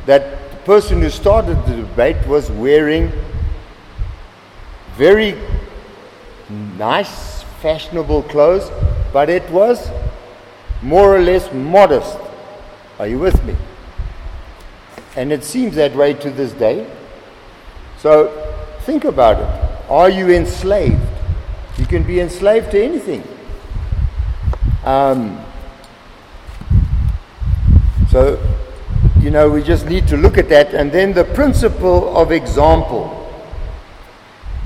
[0.04, 3.10] that the person who started the debate was wearing
[4.96, 5.40] very
[6.76, 8.70] nice, fashionable clothes,
[9.10, 9.90] but it was
[10.82, 12.18] more or less modest.
[12.98, 13.56] Are you with me?
[15.16, 16.86] And it seems that way to this day.
[17.96, 18.28] So
[18.80, 19.90] think about it.
[19.90, 21.00] Are you enslaved?
[21.80, 23.24] You can be enslaved to anything.
[24.84, 25.42] Um,
[28.10, 28.38] so,
[29.18, 30.74] you know, we just need to look at that.
[30.74, 33.16] And then the principle of example.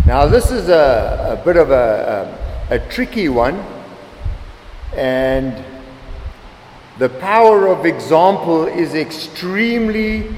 [0.05, 2.37] Now, this is a, a bit of a,
[2.68, 3.64] a, a tricky one
[4.96, 5.64] And
[6.98, 10.35] the power of example is extremely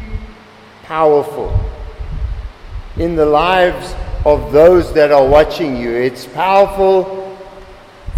[0.83, 1.59] powerful
[2.97, 3.95] in the lives
[4.27, 5.93] of those that are watching you.
[5.93, 7.39] It's powerful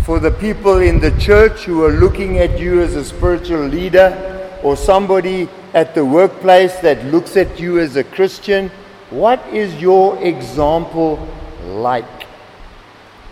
[0.04, 4.58] for the people in the church who are looking at you as a spiritual leader
[4.62, 8.70] or somebody at the workplace that looks at you as a Christian.
[9.10, 11.28] What is your example
[11.66, 12.26] like?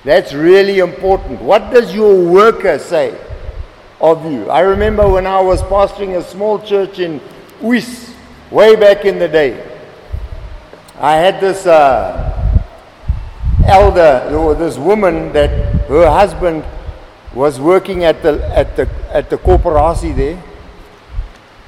[0.04, 1.40] That's really important.
[1.40, 3.18] What does your worker say
[4.02, 4.50] of you?
[4.50, 7.22] I remember when I was pastoring a small church in
[7.62, 8.12] Uis,
[8.50, 9.64] way back in the day.
[10.98, 12.42] I had this uh,
[13.66, 15.50] elder, or this woman that
[15.88, 16.64] her husband
[17.34, 20.42] was working at the at the at the corporasie there,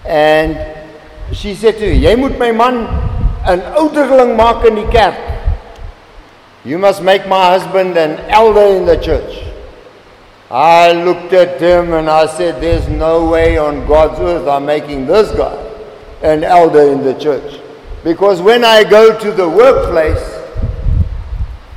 [0.05, 0.57] and
[1.33, 2.87] she said to me, "Jy moet my man
[3.47, 5.15] 'n ouderling maak in die kerk."
[6.65, 9.45] You must make my husband an elder in the church.
[10.51, 15.07] I looked at him and I said, There's no way on God's earth I'm making
[15.07, 15.57] this guy
[16.23, 17.61] an elder in the church.
[18.03, 20.38] Because when I go to the workplace,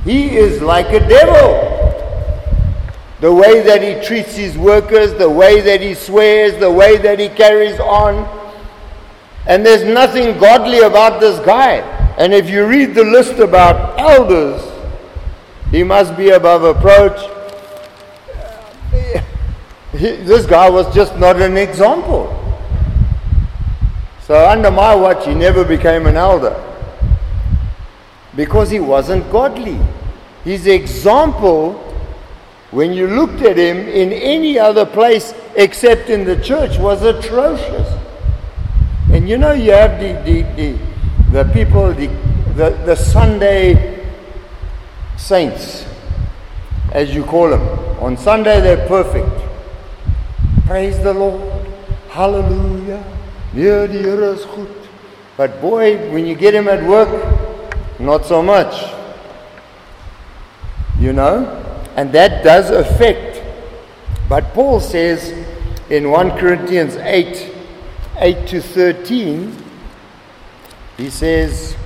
[0.04, 1.68] he is like a devil.
[3.20, 7.20] The way that he treats his workers, the way that he swears, the way that
[7.20, 8.26] he carries on.
[9.46, 11.76] And there's nothing godly about this guy.
[12.18, 14.60] And if you read the list about elders,
[15.70, 17.18] he must be above approach.
[19.92, 22.26] This guy was just not an example.
[24.22, 26.71] So, under my watch, he never became an elder
[28.36, 29.78] because he wasn't godly.
[30.44, 31.74] His example,
[32.70, 37.88] when you looked at him in any other place except in the church, was atrocious.
[39.12, 40.78] And you know, you have the, the, the,
[41.44, 42.06] the people, the,
[42.56, 44.06] the, the Sunday
[45.16, 45.86] saints,
[46.92, 47.62] as you call them.
[48.00, 49.28] On Sunday, they're perfect.
[50.66, 51.66] Praise the Lord.
[52.08, 53.04] Hallelujah.
[53.54, 54.74] Is good.
[55.36, 57.08] But boy, when you get him at work,
[58.02, 58.92] not so much.
[60.98, 61.58] You know?
[61.96, 63.42] And that does affect.
[64.28, 65.30] But Paul says
[65.90, 67.50] in 1 Corinthians 8
[68.18, 69.56] 8 to 13,
[70.96, 71.76] he says,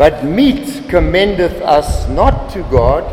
[0.00, 3.04] but meat commendeth us not to God,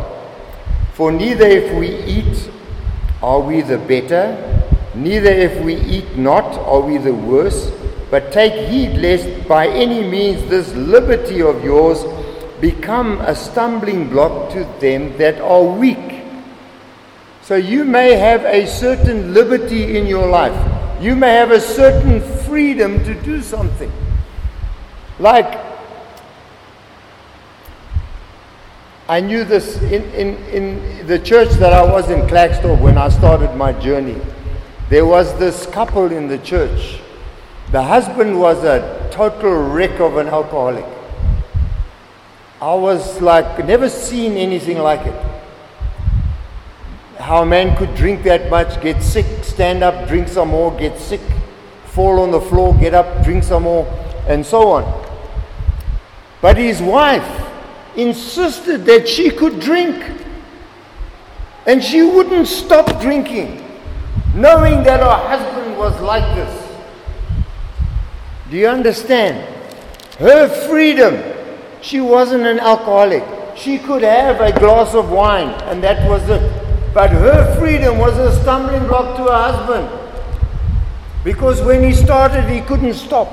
[0.94, 2.50] for neither if we eat
[3.22, 4.64] are we the better,
[4.96, 7.72] neither if we eat not are we the worse.
[8.10, 12.04] But take heed lest by any means this liberty of yours
[12.62, 16.24] become a stumbling block to them that are weak.
[17.42, 20.56] So you may have a certain liberty in your life.
[21.02, 23.92] You may have a certain freedom to do something.
[25.20, 25.68] Like
[29.10, 33.08] I knew this in, in, in the church that I was in Klerksdorp when I
[33.08, 34.20] started my journey.
[34.90, 37.00] There was this couple in the church.
[37.72, 40.86] The husband was a total wreck of an alcoholic.
[42.62, 45.26] I was like, never seen anything like it.
[47.20, 50.98] How a man could drink that much, get sick, stand up, drink some more, get
[50.98, 51.22] sick,
[51.86, 53.86] fall on the floor, get up, drink some more,
[54.28, 55.06] and so on.
[56.42, 57.48] But his wife,
[57.98, 60.04] insisted that she could drink.
[61.66, 63.62] And she wouldn't stop drinking,
[64.34, 66.67] knowing that her husband was like this.
[68.50, 69.38] Do you understand?
[70.20, 71.22] Her freedom,
[71.82, 73.24] she wasn't an alcoholic.
[73.56, 76.94] She could have a glass of wine, and that was it.
[76.94, 79.90] But her freedom was a stumbling block to her husband.
[81.24, 83.32] Because when he started, he couldn't stop.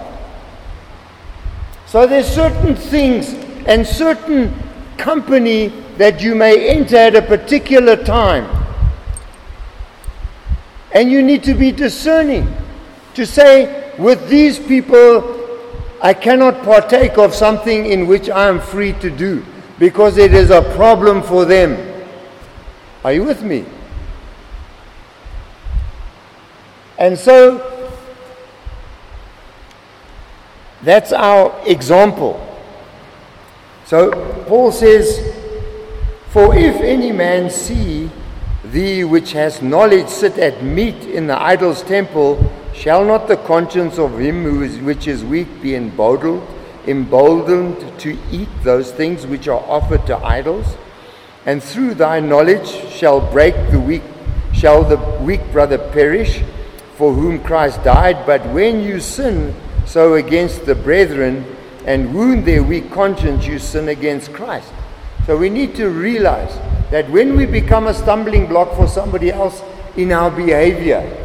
[1.86, 3.34] So there's certain things
[3.66, 4.52] and certain
[4.98, 8.48] company that you may enter at a particular time.
[10.92, 12.52] And you need to be discerning
[13.14, 15.40] to say, with these people,
[16.02, 19.44] I cannot partake of something in which I am free to do
[19.78, 22.06] because it is a problem for them.
[23.04, 23.64] Are you with me?
[26.98, 27.70] And so,
[30.82, 32.40] that's our example.
[33.86, 34.10] So
[34.46, 35.18] Paul says,
[36.28, 38.10] For if any man see
[38.64, 42.38] thee which has knowledge sit at meat in the idol's temple,
[42.74, 46.42] shall not the conscience of him who is, which is weak be emboldened,
[46.86, 50.66] emboldened to eat those things which are offered to idols?
[51.46, 54.02] And through thy knowledge shall break the weak,
[54.52, 56.42] shall the weak brother perish,
[56.96, 58.26] for whom Christ died.
[58.26, 59.54] But when you sin
[59.86, 61.44] so against the brethren,
[61.86, 64.72] and wound their weak conscience, you sin against Christ.
[65.26, 66.54] So we need to realize
[66.90, 69.62] that when we become a stumbling block for somebody else,
[69.96, 71.23] in our behavior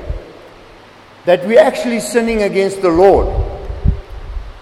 [1.26, 3.28] that we're actually sinning against the Lord.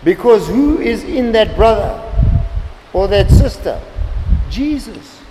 [0.03, 2.03] Because who is in that brother
[2.93, 3.81] or that sister?
[4.49, 5.21] Jesus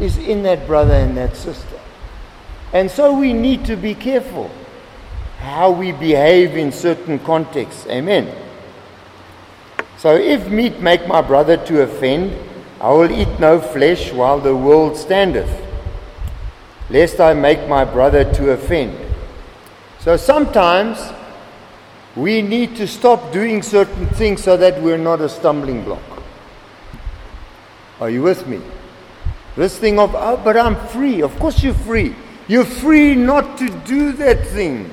[0.00, 1.78] is in that brother and that sister.
[2.72, 4.50] And so we need to be careful
[5.38, 7.86] how we behave in certain contexts.
[7.86, 8.34] Amen.
[9.98, 12.36] So if meat make my brother to offend,
[12.80, 15.50] I will eat no flesh while the world standeth,
[16.90, 19.05] lest I make my brother to offend.
[20.06, 21.00] So sometimes
[22.14, 26.22] we need to stop doing certain things so that we're not a stumbling block.
[27.98, 28.60] Are you with me?
[29.56, 31.22] This thing of, oh, but I'm free.
[31.22, 32.14] Of course you're free.
[32.46, 34.88] You're free not to do that thing.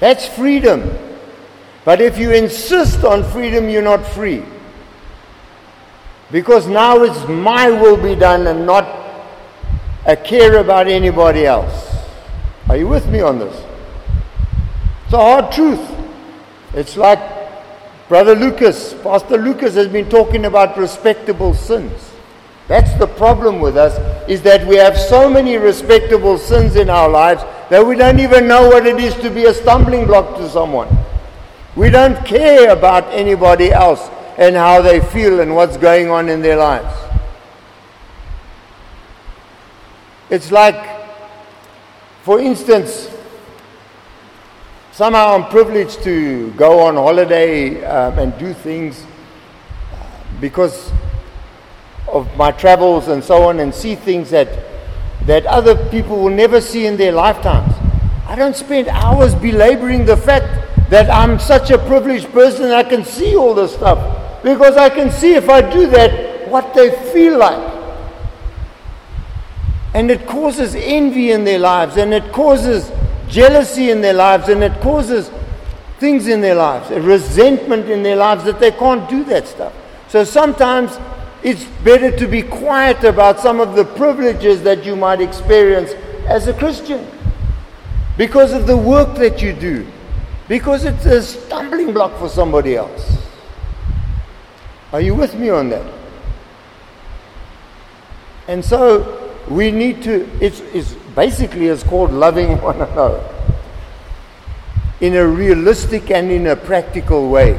[0.00, 0.90] That's freedom.
[1.84, 4.42] But if you insist on freedom, you're not free.
[6.32, 8.84] Because now it's my will be done and not
[10.06, 11.97] a care about anybody else.
[12.68, 13.54] Are you with me on this?
[15.04, 15.80] It's a hard truth.
[16.74, 17.18] It's like
[18.08, 22.10] Brother Lucas, Pastor Lucas has been talking about respectable sins.
[22.66, 23.96] That's the problem with us,
[24.28, 28.46] is that we have so many respectable sins in our lives that we don't even
[28.46, 30.88] know what it is to be a stumbling block to someone.
[31.74, 36.42] We don't care about anybody else and how they feel and what's going on in
[36.42, 36.94] their lives.
[40.28, 40.97] It's like,
[42.28, 43.08] for instance,
[44.92, 49.02] somehow I'm privileged to go on holiday um, and do things
[50.38, 50.92] because
[52.06, 54.46] of my travels and so on and see things that,
[55.24, 57.72] that other people will never see in their lifetimes.
[58.26, 62.82] I don't spend hours belaboring the fact that I'm such a privileged person and I
[62.82, 64.42] can see all this stuff.
[64.42, 67.77] Because I can see if I do that what they feel like.
[69.94, 72.90] And it causes envy in their lives, and it causes
[73.28, 75.30] jealousy in their lives, and it causes
[75.98, 79.72] things in their lives, a resentment in their lives that they can't do that stuff.
[80.08, 80.98] So sometimes
[81.42, 85.92] it's better to be quiet about some of the privileges that you might experience
[86.26, 87.06] as a Christian
[88.16, 89.86] because of the work that you do
[90.48, 93.18] because it's a stumbling block for somebody else.
[94.92, 95.86] Are you with me on that?
[98.48, 99.17] And so
[99.50, 103.34] we need to, it's, it's basically it's called loving one another
[105.00, 107.56] in a realistic and in a practical way.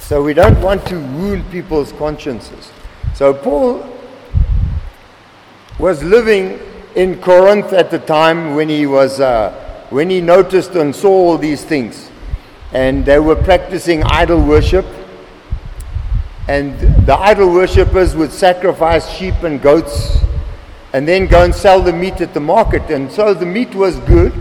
[0.00, 2.70] So we don't want to wound people's consciences.
[3.14, 3.82] So Paul
[5.78, 6.60] was living
[6.94, 9.52] in Corinth at the time when he was uh,
[9.88, 12.10] when he noticed and saw all these things,
[12.72, 14.84] and they were practicing idol worship.
[16.48, 20.18] And the idol worshippers would sacrifice sheep and goats
[20.92, 22.90] and then go and sell the meat at the market.
[22.90, 24.32] And so the meat was good.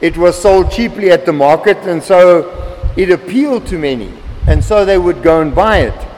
[0.00, 4.12] It was sold cheaply at the market, and so it appealed to many.
[4.46, 6.08] And so they would go and buy it.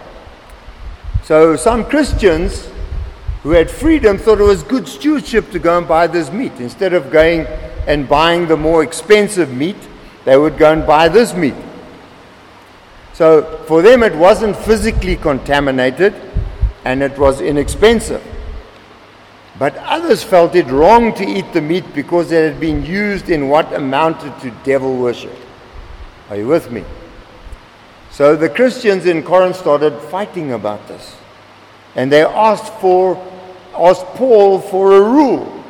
[1.24, 2.68] So some Christians
[3.42, 6.52] who had freedom thought it was good stewardship to go and buy this meat.
[6.58, 7.46] Instead of going
[7.86, 9.76] and buying the more expensive meat,
[10.24, 11.54] they would go and buy this meat.
[13.18, 16.14] So for them, it wasn't physically contaminated
[16.84, 18.22] and it was inexpensive.
[19.58, 23.48] But others felt it wrong to eat the meat because it had been used in
[23.48, 25.34] what amounted to devil worship.
[26.30, 26.84] Are you with me?
[28.12, 31.16] So the Christians in Corinth started fighting about this.
[31.96, 33.16] And they asked for
[33.76, 35.64] asked Paul for a rule.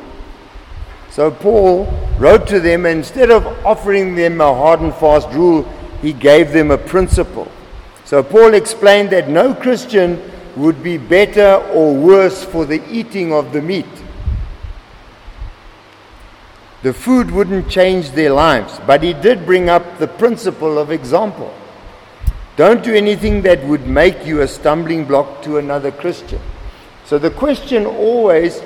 [1.09, 5.67] So Paul wrote to them, instead of offering them a hard and fast rule,
[6.01, 7.51] he gave them a principle.
[8.05, 10.21] So Paul explained that no Christian
[10.55, 13.85] would be better or worse for the eating of the meat.
[16.81, 21.53] The food wouldn't change their lives, but he did bring up the principle of example.
[22.55, 26.41] Don't do anything that would make you a stumbling block to another Christian.
[27.05, 28.61] So the question always,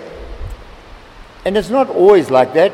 [1.46, 2.72] and it's not always like that,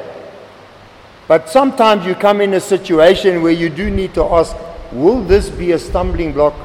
[1.30, 4.58] but sometimes you come in a situation where you do need to ask,
[4.92, 6.56] will this be a stumbling block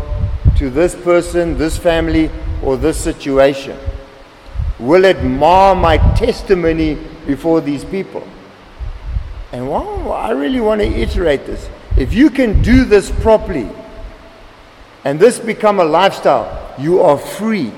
[0.57, 2.31] to this person, this family,
[2.63, 3.79] or this situation?
[4.79, 6.97] Will it mar my testimony
[7.27, 8.27] before these people?
[9.53, 11.69] And wow, I really want to iterate this.
[11.99, 13.69] If you can do this properly,
[15.05, 17.71] and this become a lifestyle, you are free.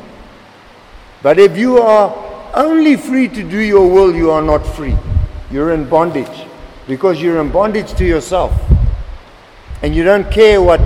[1.21, 2.15] But if you are
[2.55, 4.97] only free to do your will, you are not free.
[5.51, 6.46] You're in bondage
[6.87, 8.53] because you're in bondage to yourself.
[9.83, 10.81] And you don't care what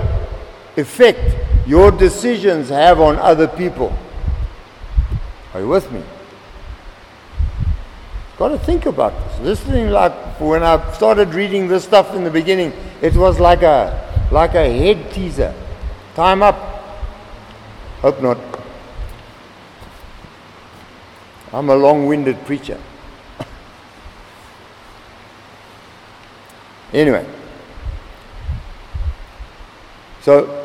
[0.77, 1.35] effect
[1.67, 3.97] your decisions have on other people.
[5.53, 6.03] Are you with me?
[8.37, 9.37] Got to think about this.
[9.37, 13.61] This Listening like when I started reading this stuff in the beginning, it was like
[13.61, 15.53] a like a head teaser.
[16.15, 16.55] Time up.
[18.01, 18.37] Hope not.
[21.53, 22.79] I'm a long-winded preacher.
[26.93, 27.25] Anyway.
[30.21, 30.61] So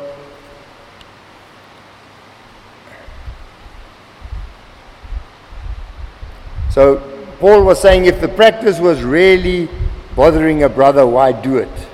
[6.77, 6.97] So
[7.39, 9.67] Paul was saying if the practice was really
[10.15, 11.87] bothering a brother, why do it?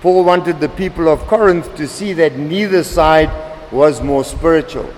[0.00, 3.30] Paul wanted the people of Corinth to see that neither side
[3.70, 4.90] was more spiritual.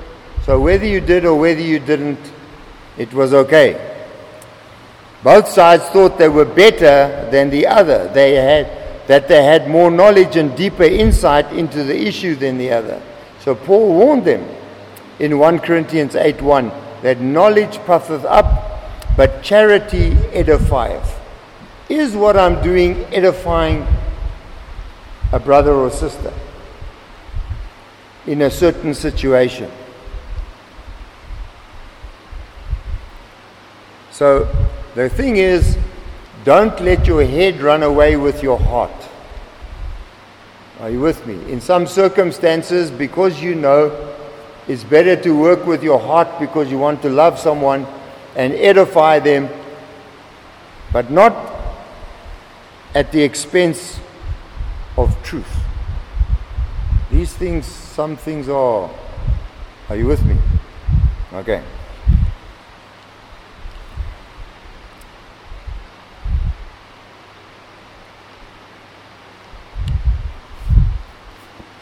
[0.44, 2.20] So whether you did or whether you didn't,
[2.96, 3.91] it was okay.
[5.22, 8.08] Both sides thought they were better than the other.
[8.08, 12.72] They had that they had more knowledge and deeper insight into the issue than the
[12.72, 13.02] other.
[13.40, 14.48] So Paul warned them
[15.18, 16.70] in 1 Corinthians 8:1
[17.02, 18.80] that knowledge puffeth up,
[19.16, 21.18] but charity edifieth.
[21.88, 23.86] Is what I'm doing edifying
[25.32, 26.32] a brother or sister
[28.26, 29.70] in a certain situation?
[34.10, 34.48] So
[34.94, 35.78] the thing is,
[36.44, 38.90] don't let your head run away with your heart.
[40.80, 41.34] Are you with me?
[41.52, 44.14] In some circumstances, because you know
[44.68, 47.86] it's better to work with your heart because you want to love someone
[48.36, 49.48] and edify them,
[50.92, 51.32] but not
[52.94, 54.00] at the expense
[54.96, 55.62] of truth.
[57.10, 58.90] These things, some things are.
[59.88, 60.36] Are you with me?
[61.32, 61.62] Okay.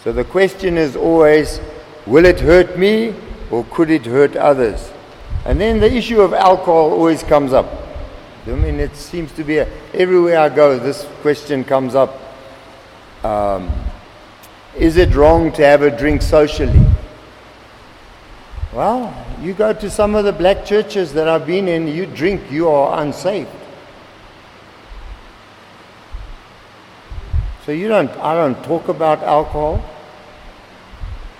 [0.02, 1.60] So the question is always
[2.06, 3.14] Will it hurt me
[3.50, 4.90] or could it hurt others?
[5.44, 7.70] And then the issue of alcohol always comes up.
[8.46, 12.18] I mean, it seems to be a, everywhere I go, this question comes up.
[13.22, 13.70] Um,
[14.76, 16.80] is it wrong to have a drink socially?
[18.72, 22.50] Well, you go to some of the black churches that I've been in, you drink,
[22.50, 23.48] you are unsafe.
[27.70, 29.80] So you don't, I don't talk about alcohol.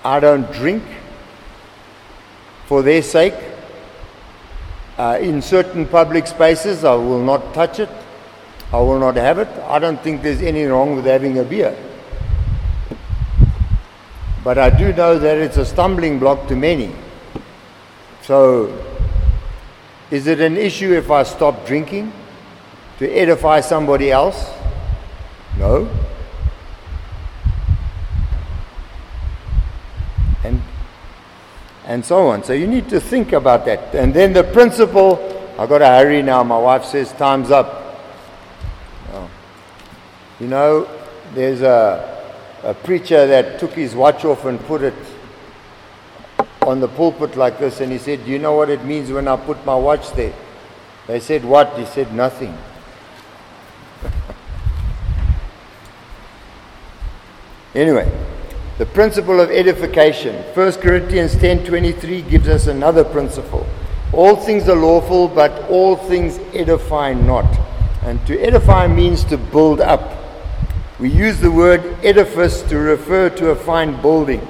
[0.05, 0.81] I don't drink
[2.67, 3.33] for their sake.
[4.97, 7.89] Uh, in certain public spaces, I will not touch it.
[8.71, 9.49] I will not have it.
[9.67, 11.75] I don't think there's any wrong with having a beer.
[14.41, 16.95] But I do know that it's a stumbling block to many.
[18.21, 18.71] So,
[20.09, 22.13] is it an issue if I stop drinking
[22.99, 24.49] to edify somebody else?
[25.57, 25.89] No.
[30.43, 30.61] and
[31.85, 32.43] and so on.
[32.43, 33.95] So you need to think about that.
[33.95, 35.17] And then the principle,
[35.57, 36.43] I've got to hurry now.
[36.43, 37.99] My wife says time's up.
[39.13, 39.29] Oh.
[40.39, 40.87] You know,
[41.33, 44.93] there's a, a preacher that took his watch off and put it
[46.61, 49.27] on the pulpit like this, and he said, Do you know what it means when
[49.27, 50.33] I put my watch there?
[51.07, 51.75] They said, What?
[51.77, 52.55] He said, Nothing.
[57.75, 58.30] anyway.
[58.81, 60.43] The principle of edification.
[60.55, 63.63] 1 Corinthians 10:23 gives us another principle.
[64.11, 67.45] All things are lawful, but all things edify not.
[68.03, 70.13] And to edify means to build up.
[70.99, 74.41] We use the word edifice to refer to a fine building.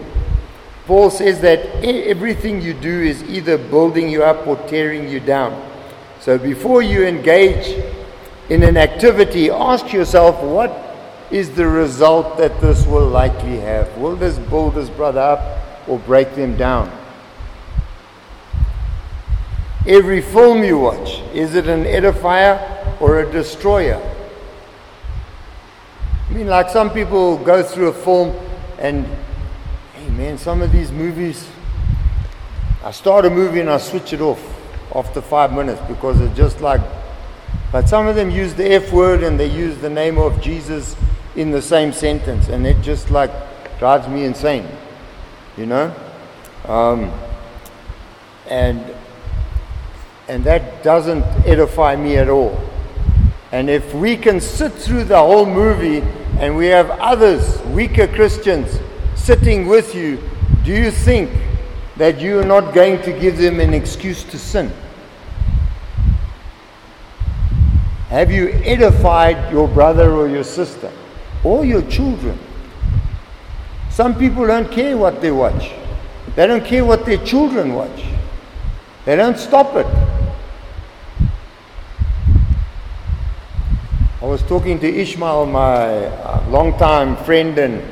[0.87, 5.61] Paul says that everything you do is either building you up or tearing you down.
[6.21, 7.83] So before you engage
[8.47, 10.90] in an activity, ask yourself what
[11.31, 13.97] is the result that this will likely have.
[13.97, 16.91] Will this build this brother up or break them down?
[19.87, 23.99] Every film you watch, is it an edifier or a destroyer?
[26.29, 28.35] I mean, like some people go through a film
[28.77, 29.05] and,
[29.95, 31.49] hey man, some of these movies,
[32.83, 34.39] I start a movie and I switch it off
[34.93, 36.81] after five minutes because it's just like,
[37.71, 40.95] but some of them use the F word and they use the name of Jesus
[41.35, 43.31] in the same sentence, and it just like
[43.79, 44.67] drives me insane,
[45.57, 45.93] you know.
[46.65, 47.11] Um,
[48.49, 48.83] and
[50.27, 52.57] and that doesn't edify me at all.
[53.51, 56.01] And if we can sit through the whole movie
[56.39, 58.79] and we have others, weaker Christians,
[59.15, 60.19] sitting with you,
[60.63, 61.29] do you think
[61.97, 64.71] that you are not going to give them an excuse to sin?
[68.07, 70.91] Have you edified your brother or your sister?
[71.43, 72.37] Or your children.
[73.89, 75.71] Some people don't care what they watch.
[76.35, 78.05] They don't care what their children watch.
[79.05, 79.85] They don't stop it.
[84.21, 87.83] I was talking to Ishmael, my uh, longtime friend, and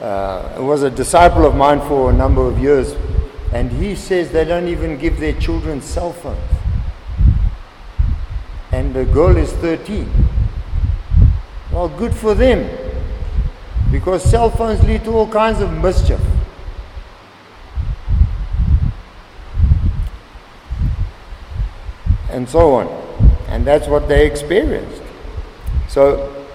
[0.00, 2.94] uh, was a disciple of mine for a number of years.
[3.52, 6.38] And he says they don't even give their children cell phones.
[8.70, 10.25] And the girl is 13.
[11.76, 12.70] Well, good for them.
[13.92, 16.18] Because cell phones lead to all kinds of mischief.
[22.30, 22.86] And so on.
[23.48, 25.02] And that's what they experienced.
[25.90, 26.46] So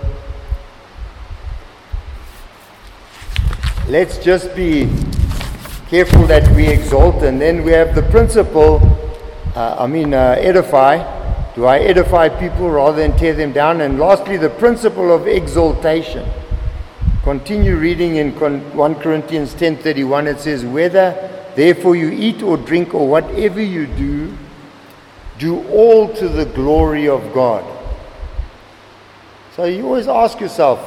[3.88, 4.90] let's just be
[5.88, 8.82] careful that we exalt, and then we have the principle.
[9.56, 11.21] Uh, I mean, uh, edify.
[11.56, 13.82] Do I edify people rather than tear them down?
[13.82, 16.26] And lastly, the principle of exaltation.
[17.24, 20.28] Continue reading in 1 Corinthians 10:31.
[20.28, 21.14] It says, "Whether
[21.56, 24.34] therefore you eat or drink or whatever you do,
[25.38, 27.64] do all to the glory of God."
[29.56, 30.80] So you always ask yourself,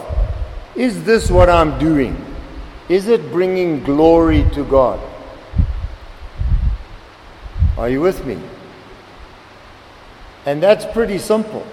[0.75, 2.17] is this what I'm doing?
[2.89, 4.99] Is it bringing glory to God?
[7.79, 8.39] Are you with me?
[10.47, 11.66] And that's pretty simple.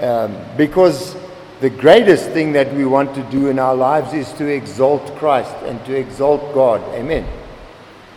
[0.00, 1.16] Um, because
[1.60, 5.54] the greatest thing that we want to do in our lives is to exalt Christ
[5.64, 6.80] and to exalt God.
[6.94, 7.26] Amen.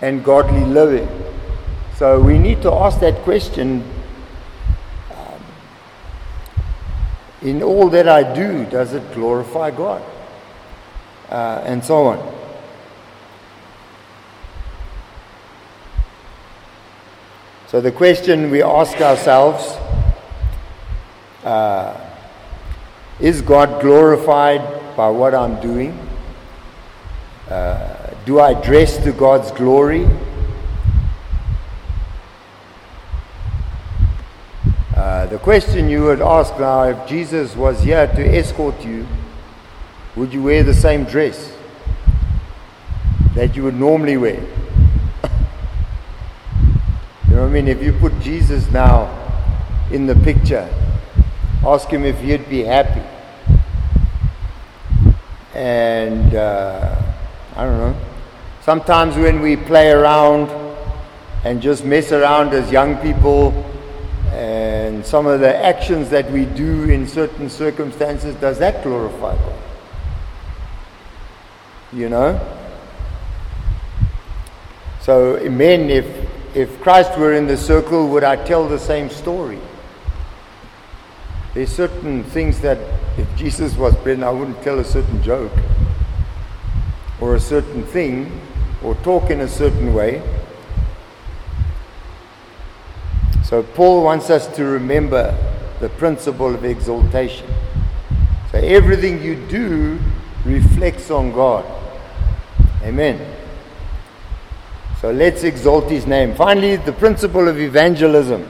[0.01, 1.07] And godly living.
[1.95, 3.83] So we need to ask that question
[7.45, 10.01] in all that I do, does it glorify God?
[11.29, 12.44] Uh, and so on.
[17.75, 19.65] So the question we ask ourselves
[21.43, 21.99] uh,
[23.19, 24.61] is God glorified
[24.95, 25.91] by what I'm doing?
[27.49, 30.07] Uh, do I dress to God's glory?
[34.95, 39.05] Uh, the question you would ask now if Jesus was here to escort you,
[40.15, 41.51] would you wear the same dress
[43.33, 44.64] that you would normally wear?
[47.35, 47.67] You know what I mean?
[47.67, 49.11] If you put Jesus now
[49.91, 50.69] in the picture,
[51.65, 53.01] ask him if he'd be happy.
[55.53, 56.95] And uh,
[57.57, 57.95] I don't know.
[58.61, 60.49] Sometimes when we play around
[61.43, 63.51] and just mess around as young people,
[64.31, 69.59] and some of the actions that we do in certain circumstances, does that glorify God?
[71.91, 72.57] You know?
[75.01, 76.05] So, men, if,
[76.55, 79.59] if Christ were in the circle, would I tell the same story?
[81.53, 82.77] There's certain things that
[83.17, 85.51] if Jesus was present, I wouldn't tell a certain joke
[87.19, 88.41] or a certain thing
[88.81, 90.21] or talk in a certain way.
[93.43, 95.37] So Paul wants us to remember
[95.81, 97.47] the principle of exaltation.
[98.51, 99.99] So everything you do
[100.45, 101.65] reflects on God.
[102.81, 103.34] Amen.
[105.05, 106.33] So let's exalt his name.
[106.33, 108.43] Finally, the principle of evangelism.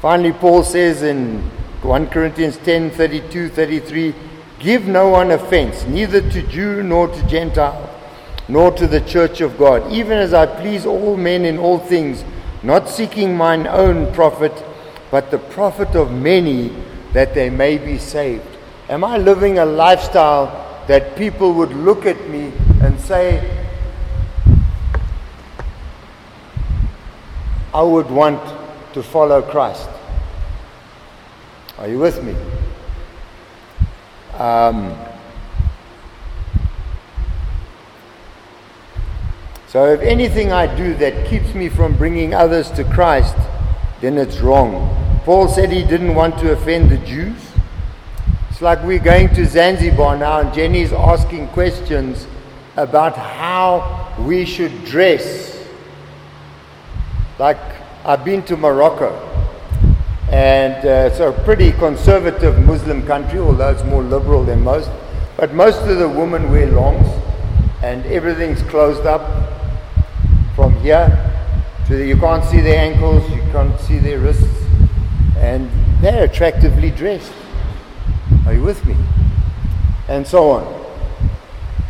[0.00, 1.42] Finally, Paul says in
[1.82, 4.14] 1 Corinthians 10 32 33,
[4.58, 7.94] Give no one offense, neither to Jew nor to Gentile,
[8.48, 12.24] nor to the church of God, even as I please all men in all things
[12.62, 14.64] not seeking mine own profit,
[15.10, 16.74] but the profit of many
[17.12, 18.48] that they may be saved.
[18.88, 20.46] Am I living a lifestyle
[20.88, 23.55] that people would look at me and say,
[27.76, 28.40] I would want
[28.94, 29.88] to follow Christ?
[31.76, 32.34] Are you with me?
[34.38, 34.96] Um,
[39.68, 43.36] So if anything I do that keeps me from bringing others to Christ,
[44.00, 45.20] then it's wrong.
[45.24, 47.36] Paul said he didn't want to offend the Jews.
[48.48, 52.26] It's like we're going to Zanzibar now, and Jenny's asking questions
[52.76, 55.55] about how we should dress.
[57.38, 57.58] Like
[58.02, 59.12] I've been to Morocco,
[60.30, 64.90] and uh, it's a pretty conservative Muslim country, although it's more liberal than most.
[65.36, 67.06] But most of the women wear longs,
[67.82, 69.52] and everything's closed up
[70.54, 71.12] from here
[71.88, 74.64] to the, you can't see their ankles, you can't see their wrists,
[75.36, 75.70] and
[76.00, 77.32] they're attractively dressed.
[78.46, 78.96] Are you with me?
[80.08, 80.86] And so on.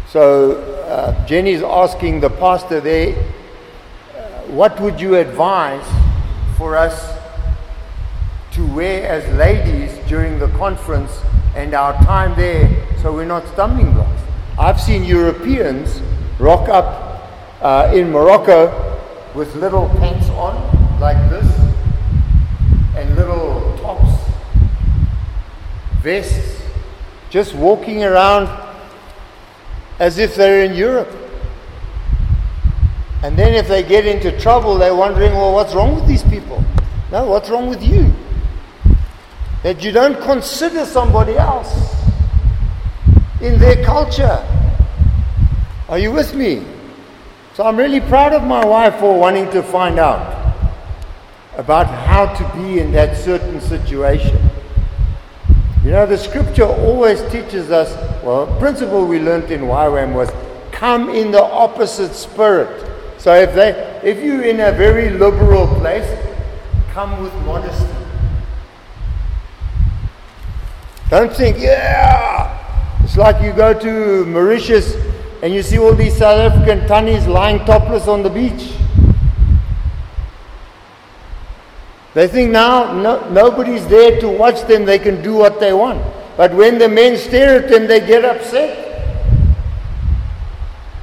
[0.09, 0.57] So
[0.89, 3.15] uh, Jenny's asking the pastor there,
[4.49, 5.87] what would you advise
[6.57, 7.19] for us
[8.53, 11.11] to wear as ladies during the conference
[11.55, 14.23] and our time there so we're not stumbling blocks?
[14.59, 16.01] I've seen Europeans
[16.39, 17.29] rock up
[17.61, 19.01] uh, in Morocco
[19.35, 20.55] with little pants on,
[21.01, 21.47] like this,
[22.95, 24.31] and little tops,
[26.03, 26.63] vests,
[27.29, 28.49] just walking around
[29.99, 31.26] as if they're in Europe.
[33.27, 36.65] And then if they get into trouble, they're wondering, well, what's wrong with these people?
[37.11, 38.13] No, what's wrong with you?
[39.65, 41.93] That you don't consider somebody else
[43.41, 44.47] in their culture.
[45.89, 46.65] Are you with me?
[47.55, 50.55] So I'm really proud of my wife for wanting to find out
[51.57, 54.39] about how to be in that certain situation.
[55.83, 60.31] You know, the scripture always teaches us, well, a principle we learned in YWAM was
[60.71, 62.86] come in the opposite spirit.
[63.27, 63.71] So if they
[64.05, 66.07] if you're in a very liberal place,
[66.93, 67.93] come with modesty.
[71.11, 73.03] Don't think, yeah.
[73.03, 74.95] It's like you go to Mauritius
[75.43, 78.75] and you see all these South African tunnies lying topless on the beach.
[82.15, 86.01] They think now no, nobody's there to watch them, they can do what they want.
[86.37, 88.86] But when the men stare at them, they get upset.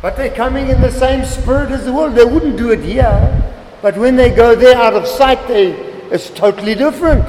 [0.04, 2.14] But they're coming in the same spirit as the world.
[2.14, 3.54] They wouldn't do it here.
[3.82, 5.72] But when they go there out of sight, they,
[6.12, 7.24] it's totally different.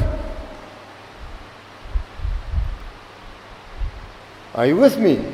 [4.57, 5.25] Are you with me?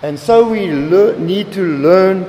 [0.00, 2.24] And so we need to learn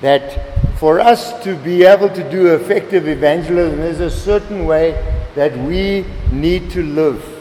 [0.00, 4.92] that for us to be able to do effective evangelism, there's a certain way
[5.34, 7.35] that we need to live.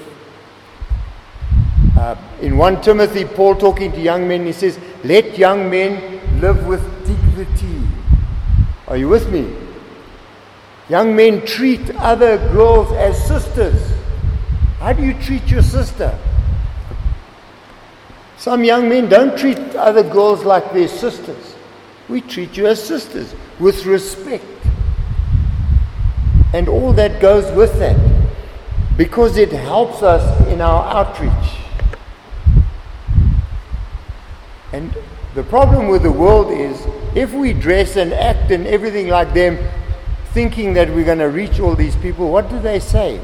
[2.06, 6.68] Uh, in 1 Timothy, Paul talking to young men, he says, Let young men live
[6.68, 7.82] with dignity.
[8.88, 9.52] Are you with me?
[10.88, 13.82] Young men treat other girls as sisters.
[14.78, 16.16] How do you treat your sister?
[18.38, 21.56] Some young men don't treat other girls like their sisters.
[22.08, 24.46] We treat you as sisters with respect.
[26.54, 27.98] And all that goes with that
[28.96, 31.65] because it helps us in our outreach.
[34.76, 34.94] And
[35.36, 39.58] the problem with the world is if we dress and act and everything like them,
[40.34, 43.22] thinking that we're going to reach all these people, what do they say?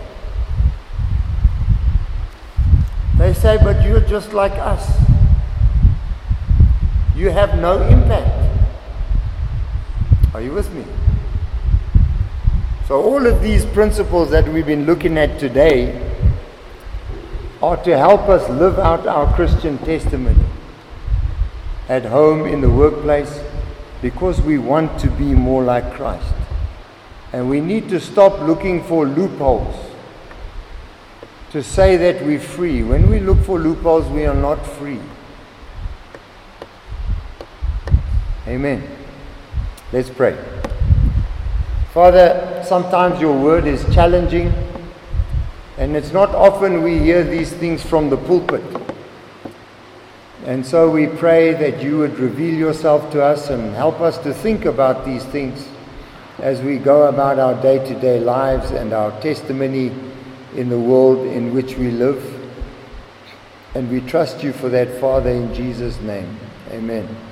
[3.18, 4.98] They say, but you're just like us.
[7.18, 8.32] You have no impact.
[10.34, 10.86] Are you with me?
[12.88, 16.00] So, all of these principles that we've been looking at today
[17.62, 20.46] are to help us live out our Christian testimony
[21.92, 23.44] at home, in the workplace,
[24.02, 26.34] because we want to be more like Christ.
[27.34, 29.76] And we need to stop looking for loopholes
[31.52, 32.82] to say that we're free.
[32.82, 35.02] When we look for loopholes, we are not free.
[38.48, 38.88] Amen.
[39.92, 40.38] Let's pray.
[41.94, 44.54] Father, sometimes your word is challenging,
[45.78, 48.81] and it's not often we hear these things from the pulpit.
[50.46, 54.34] And so we pray that you would reveal yourself to us and help us to
[54.34, 55.68] think about these things
[56.40, 59.92] as we go about our day to day lives and our testimony
[60.56, 62.24] in the world in which we live.
[63.76, 66.38] And we trust you for that, Father, in Jesus' name.
[66.72, 67.08] Amen.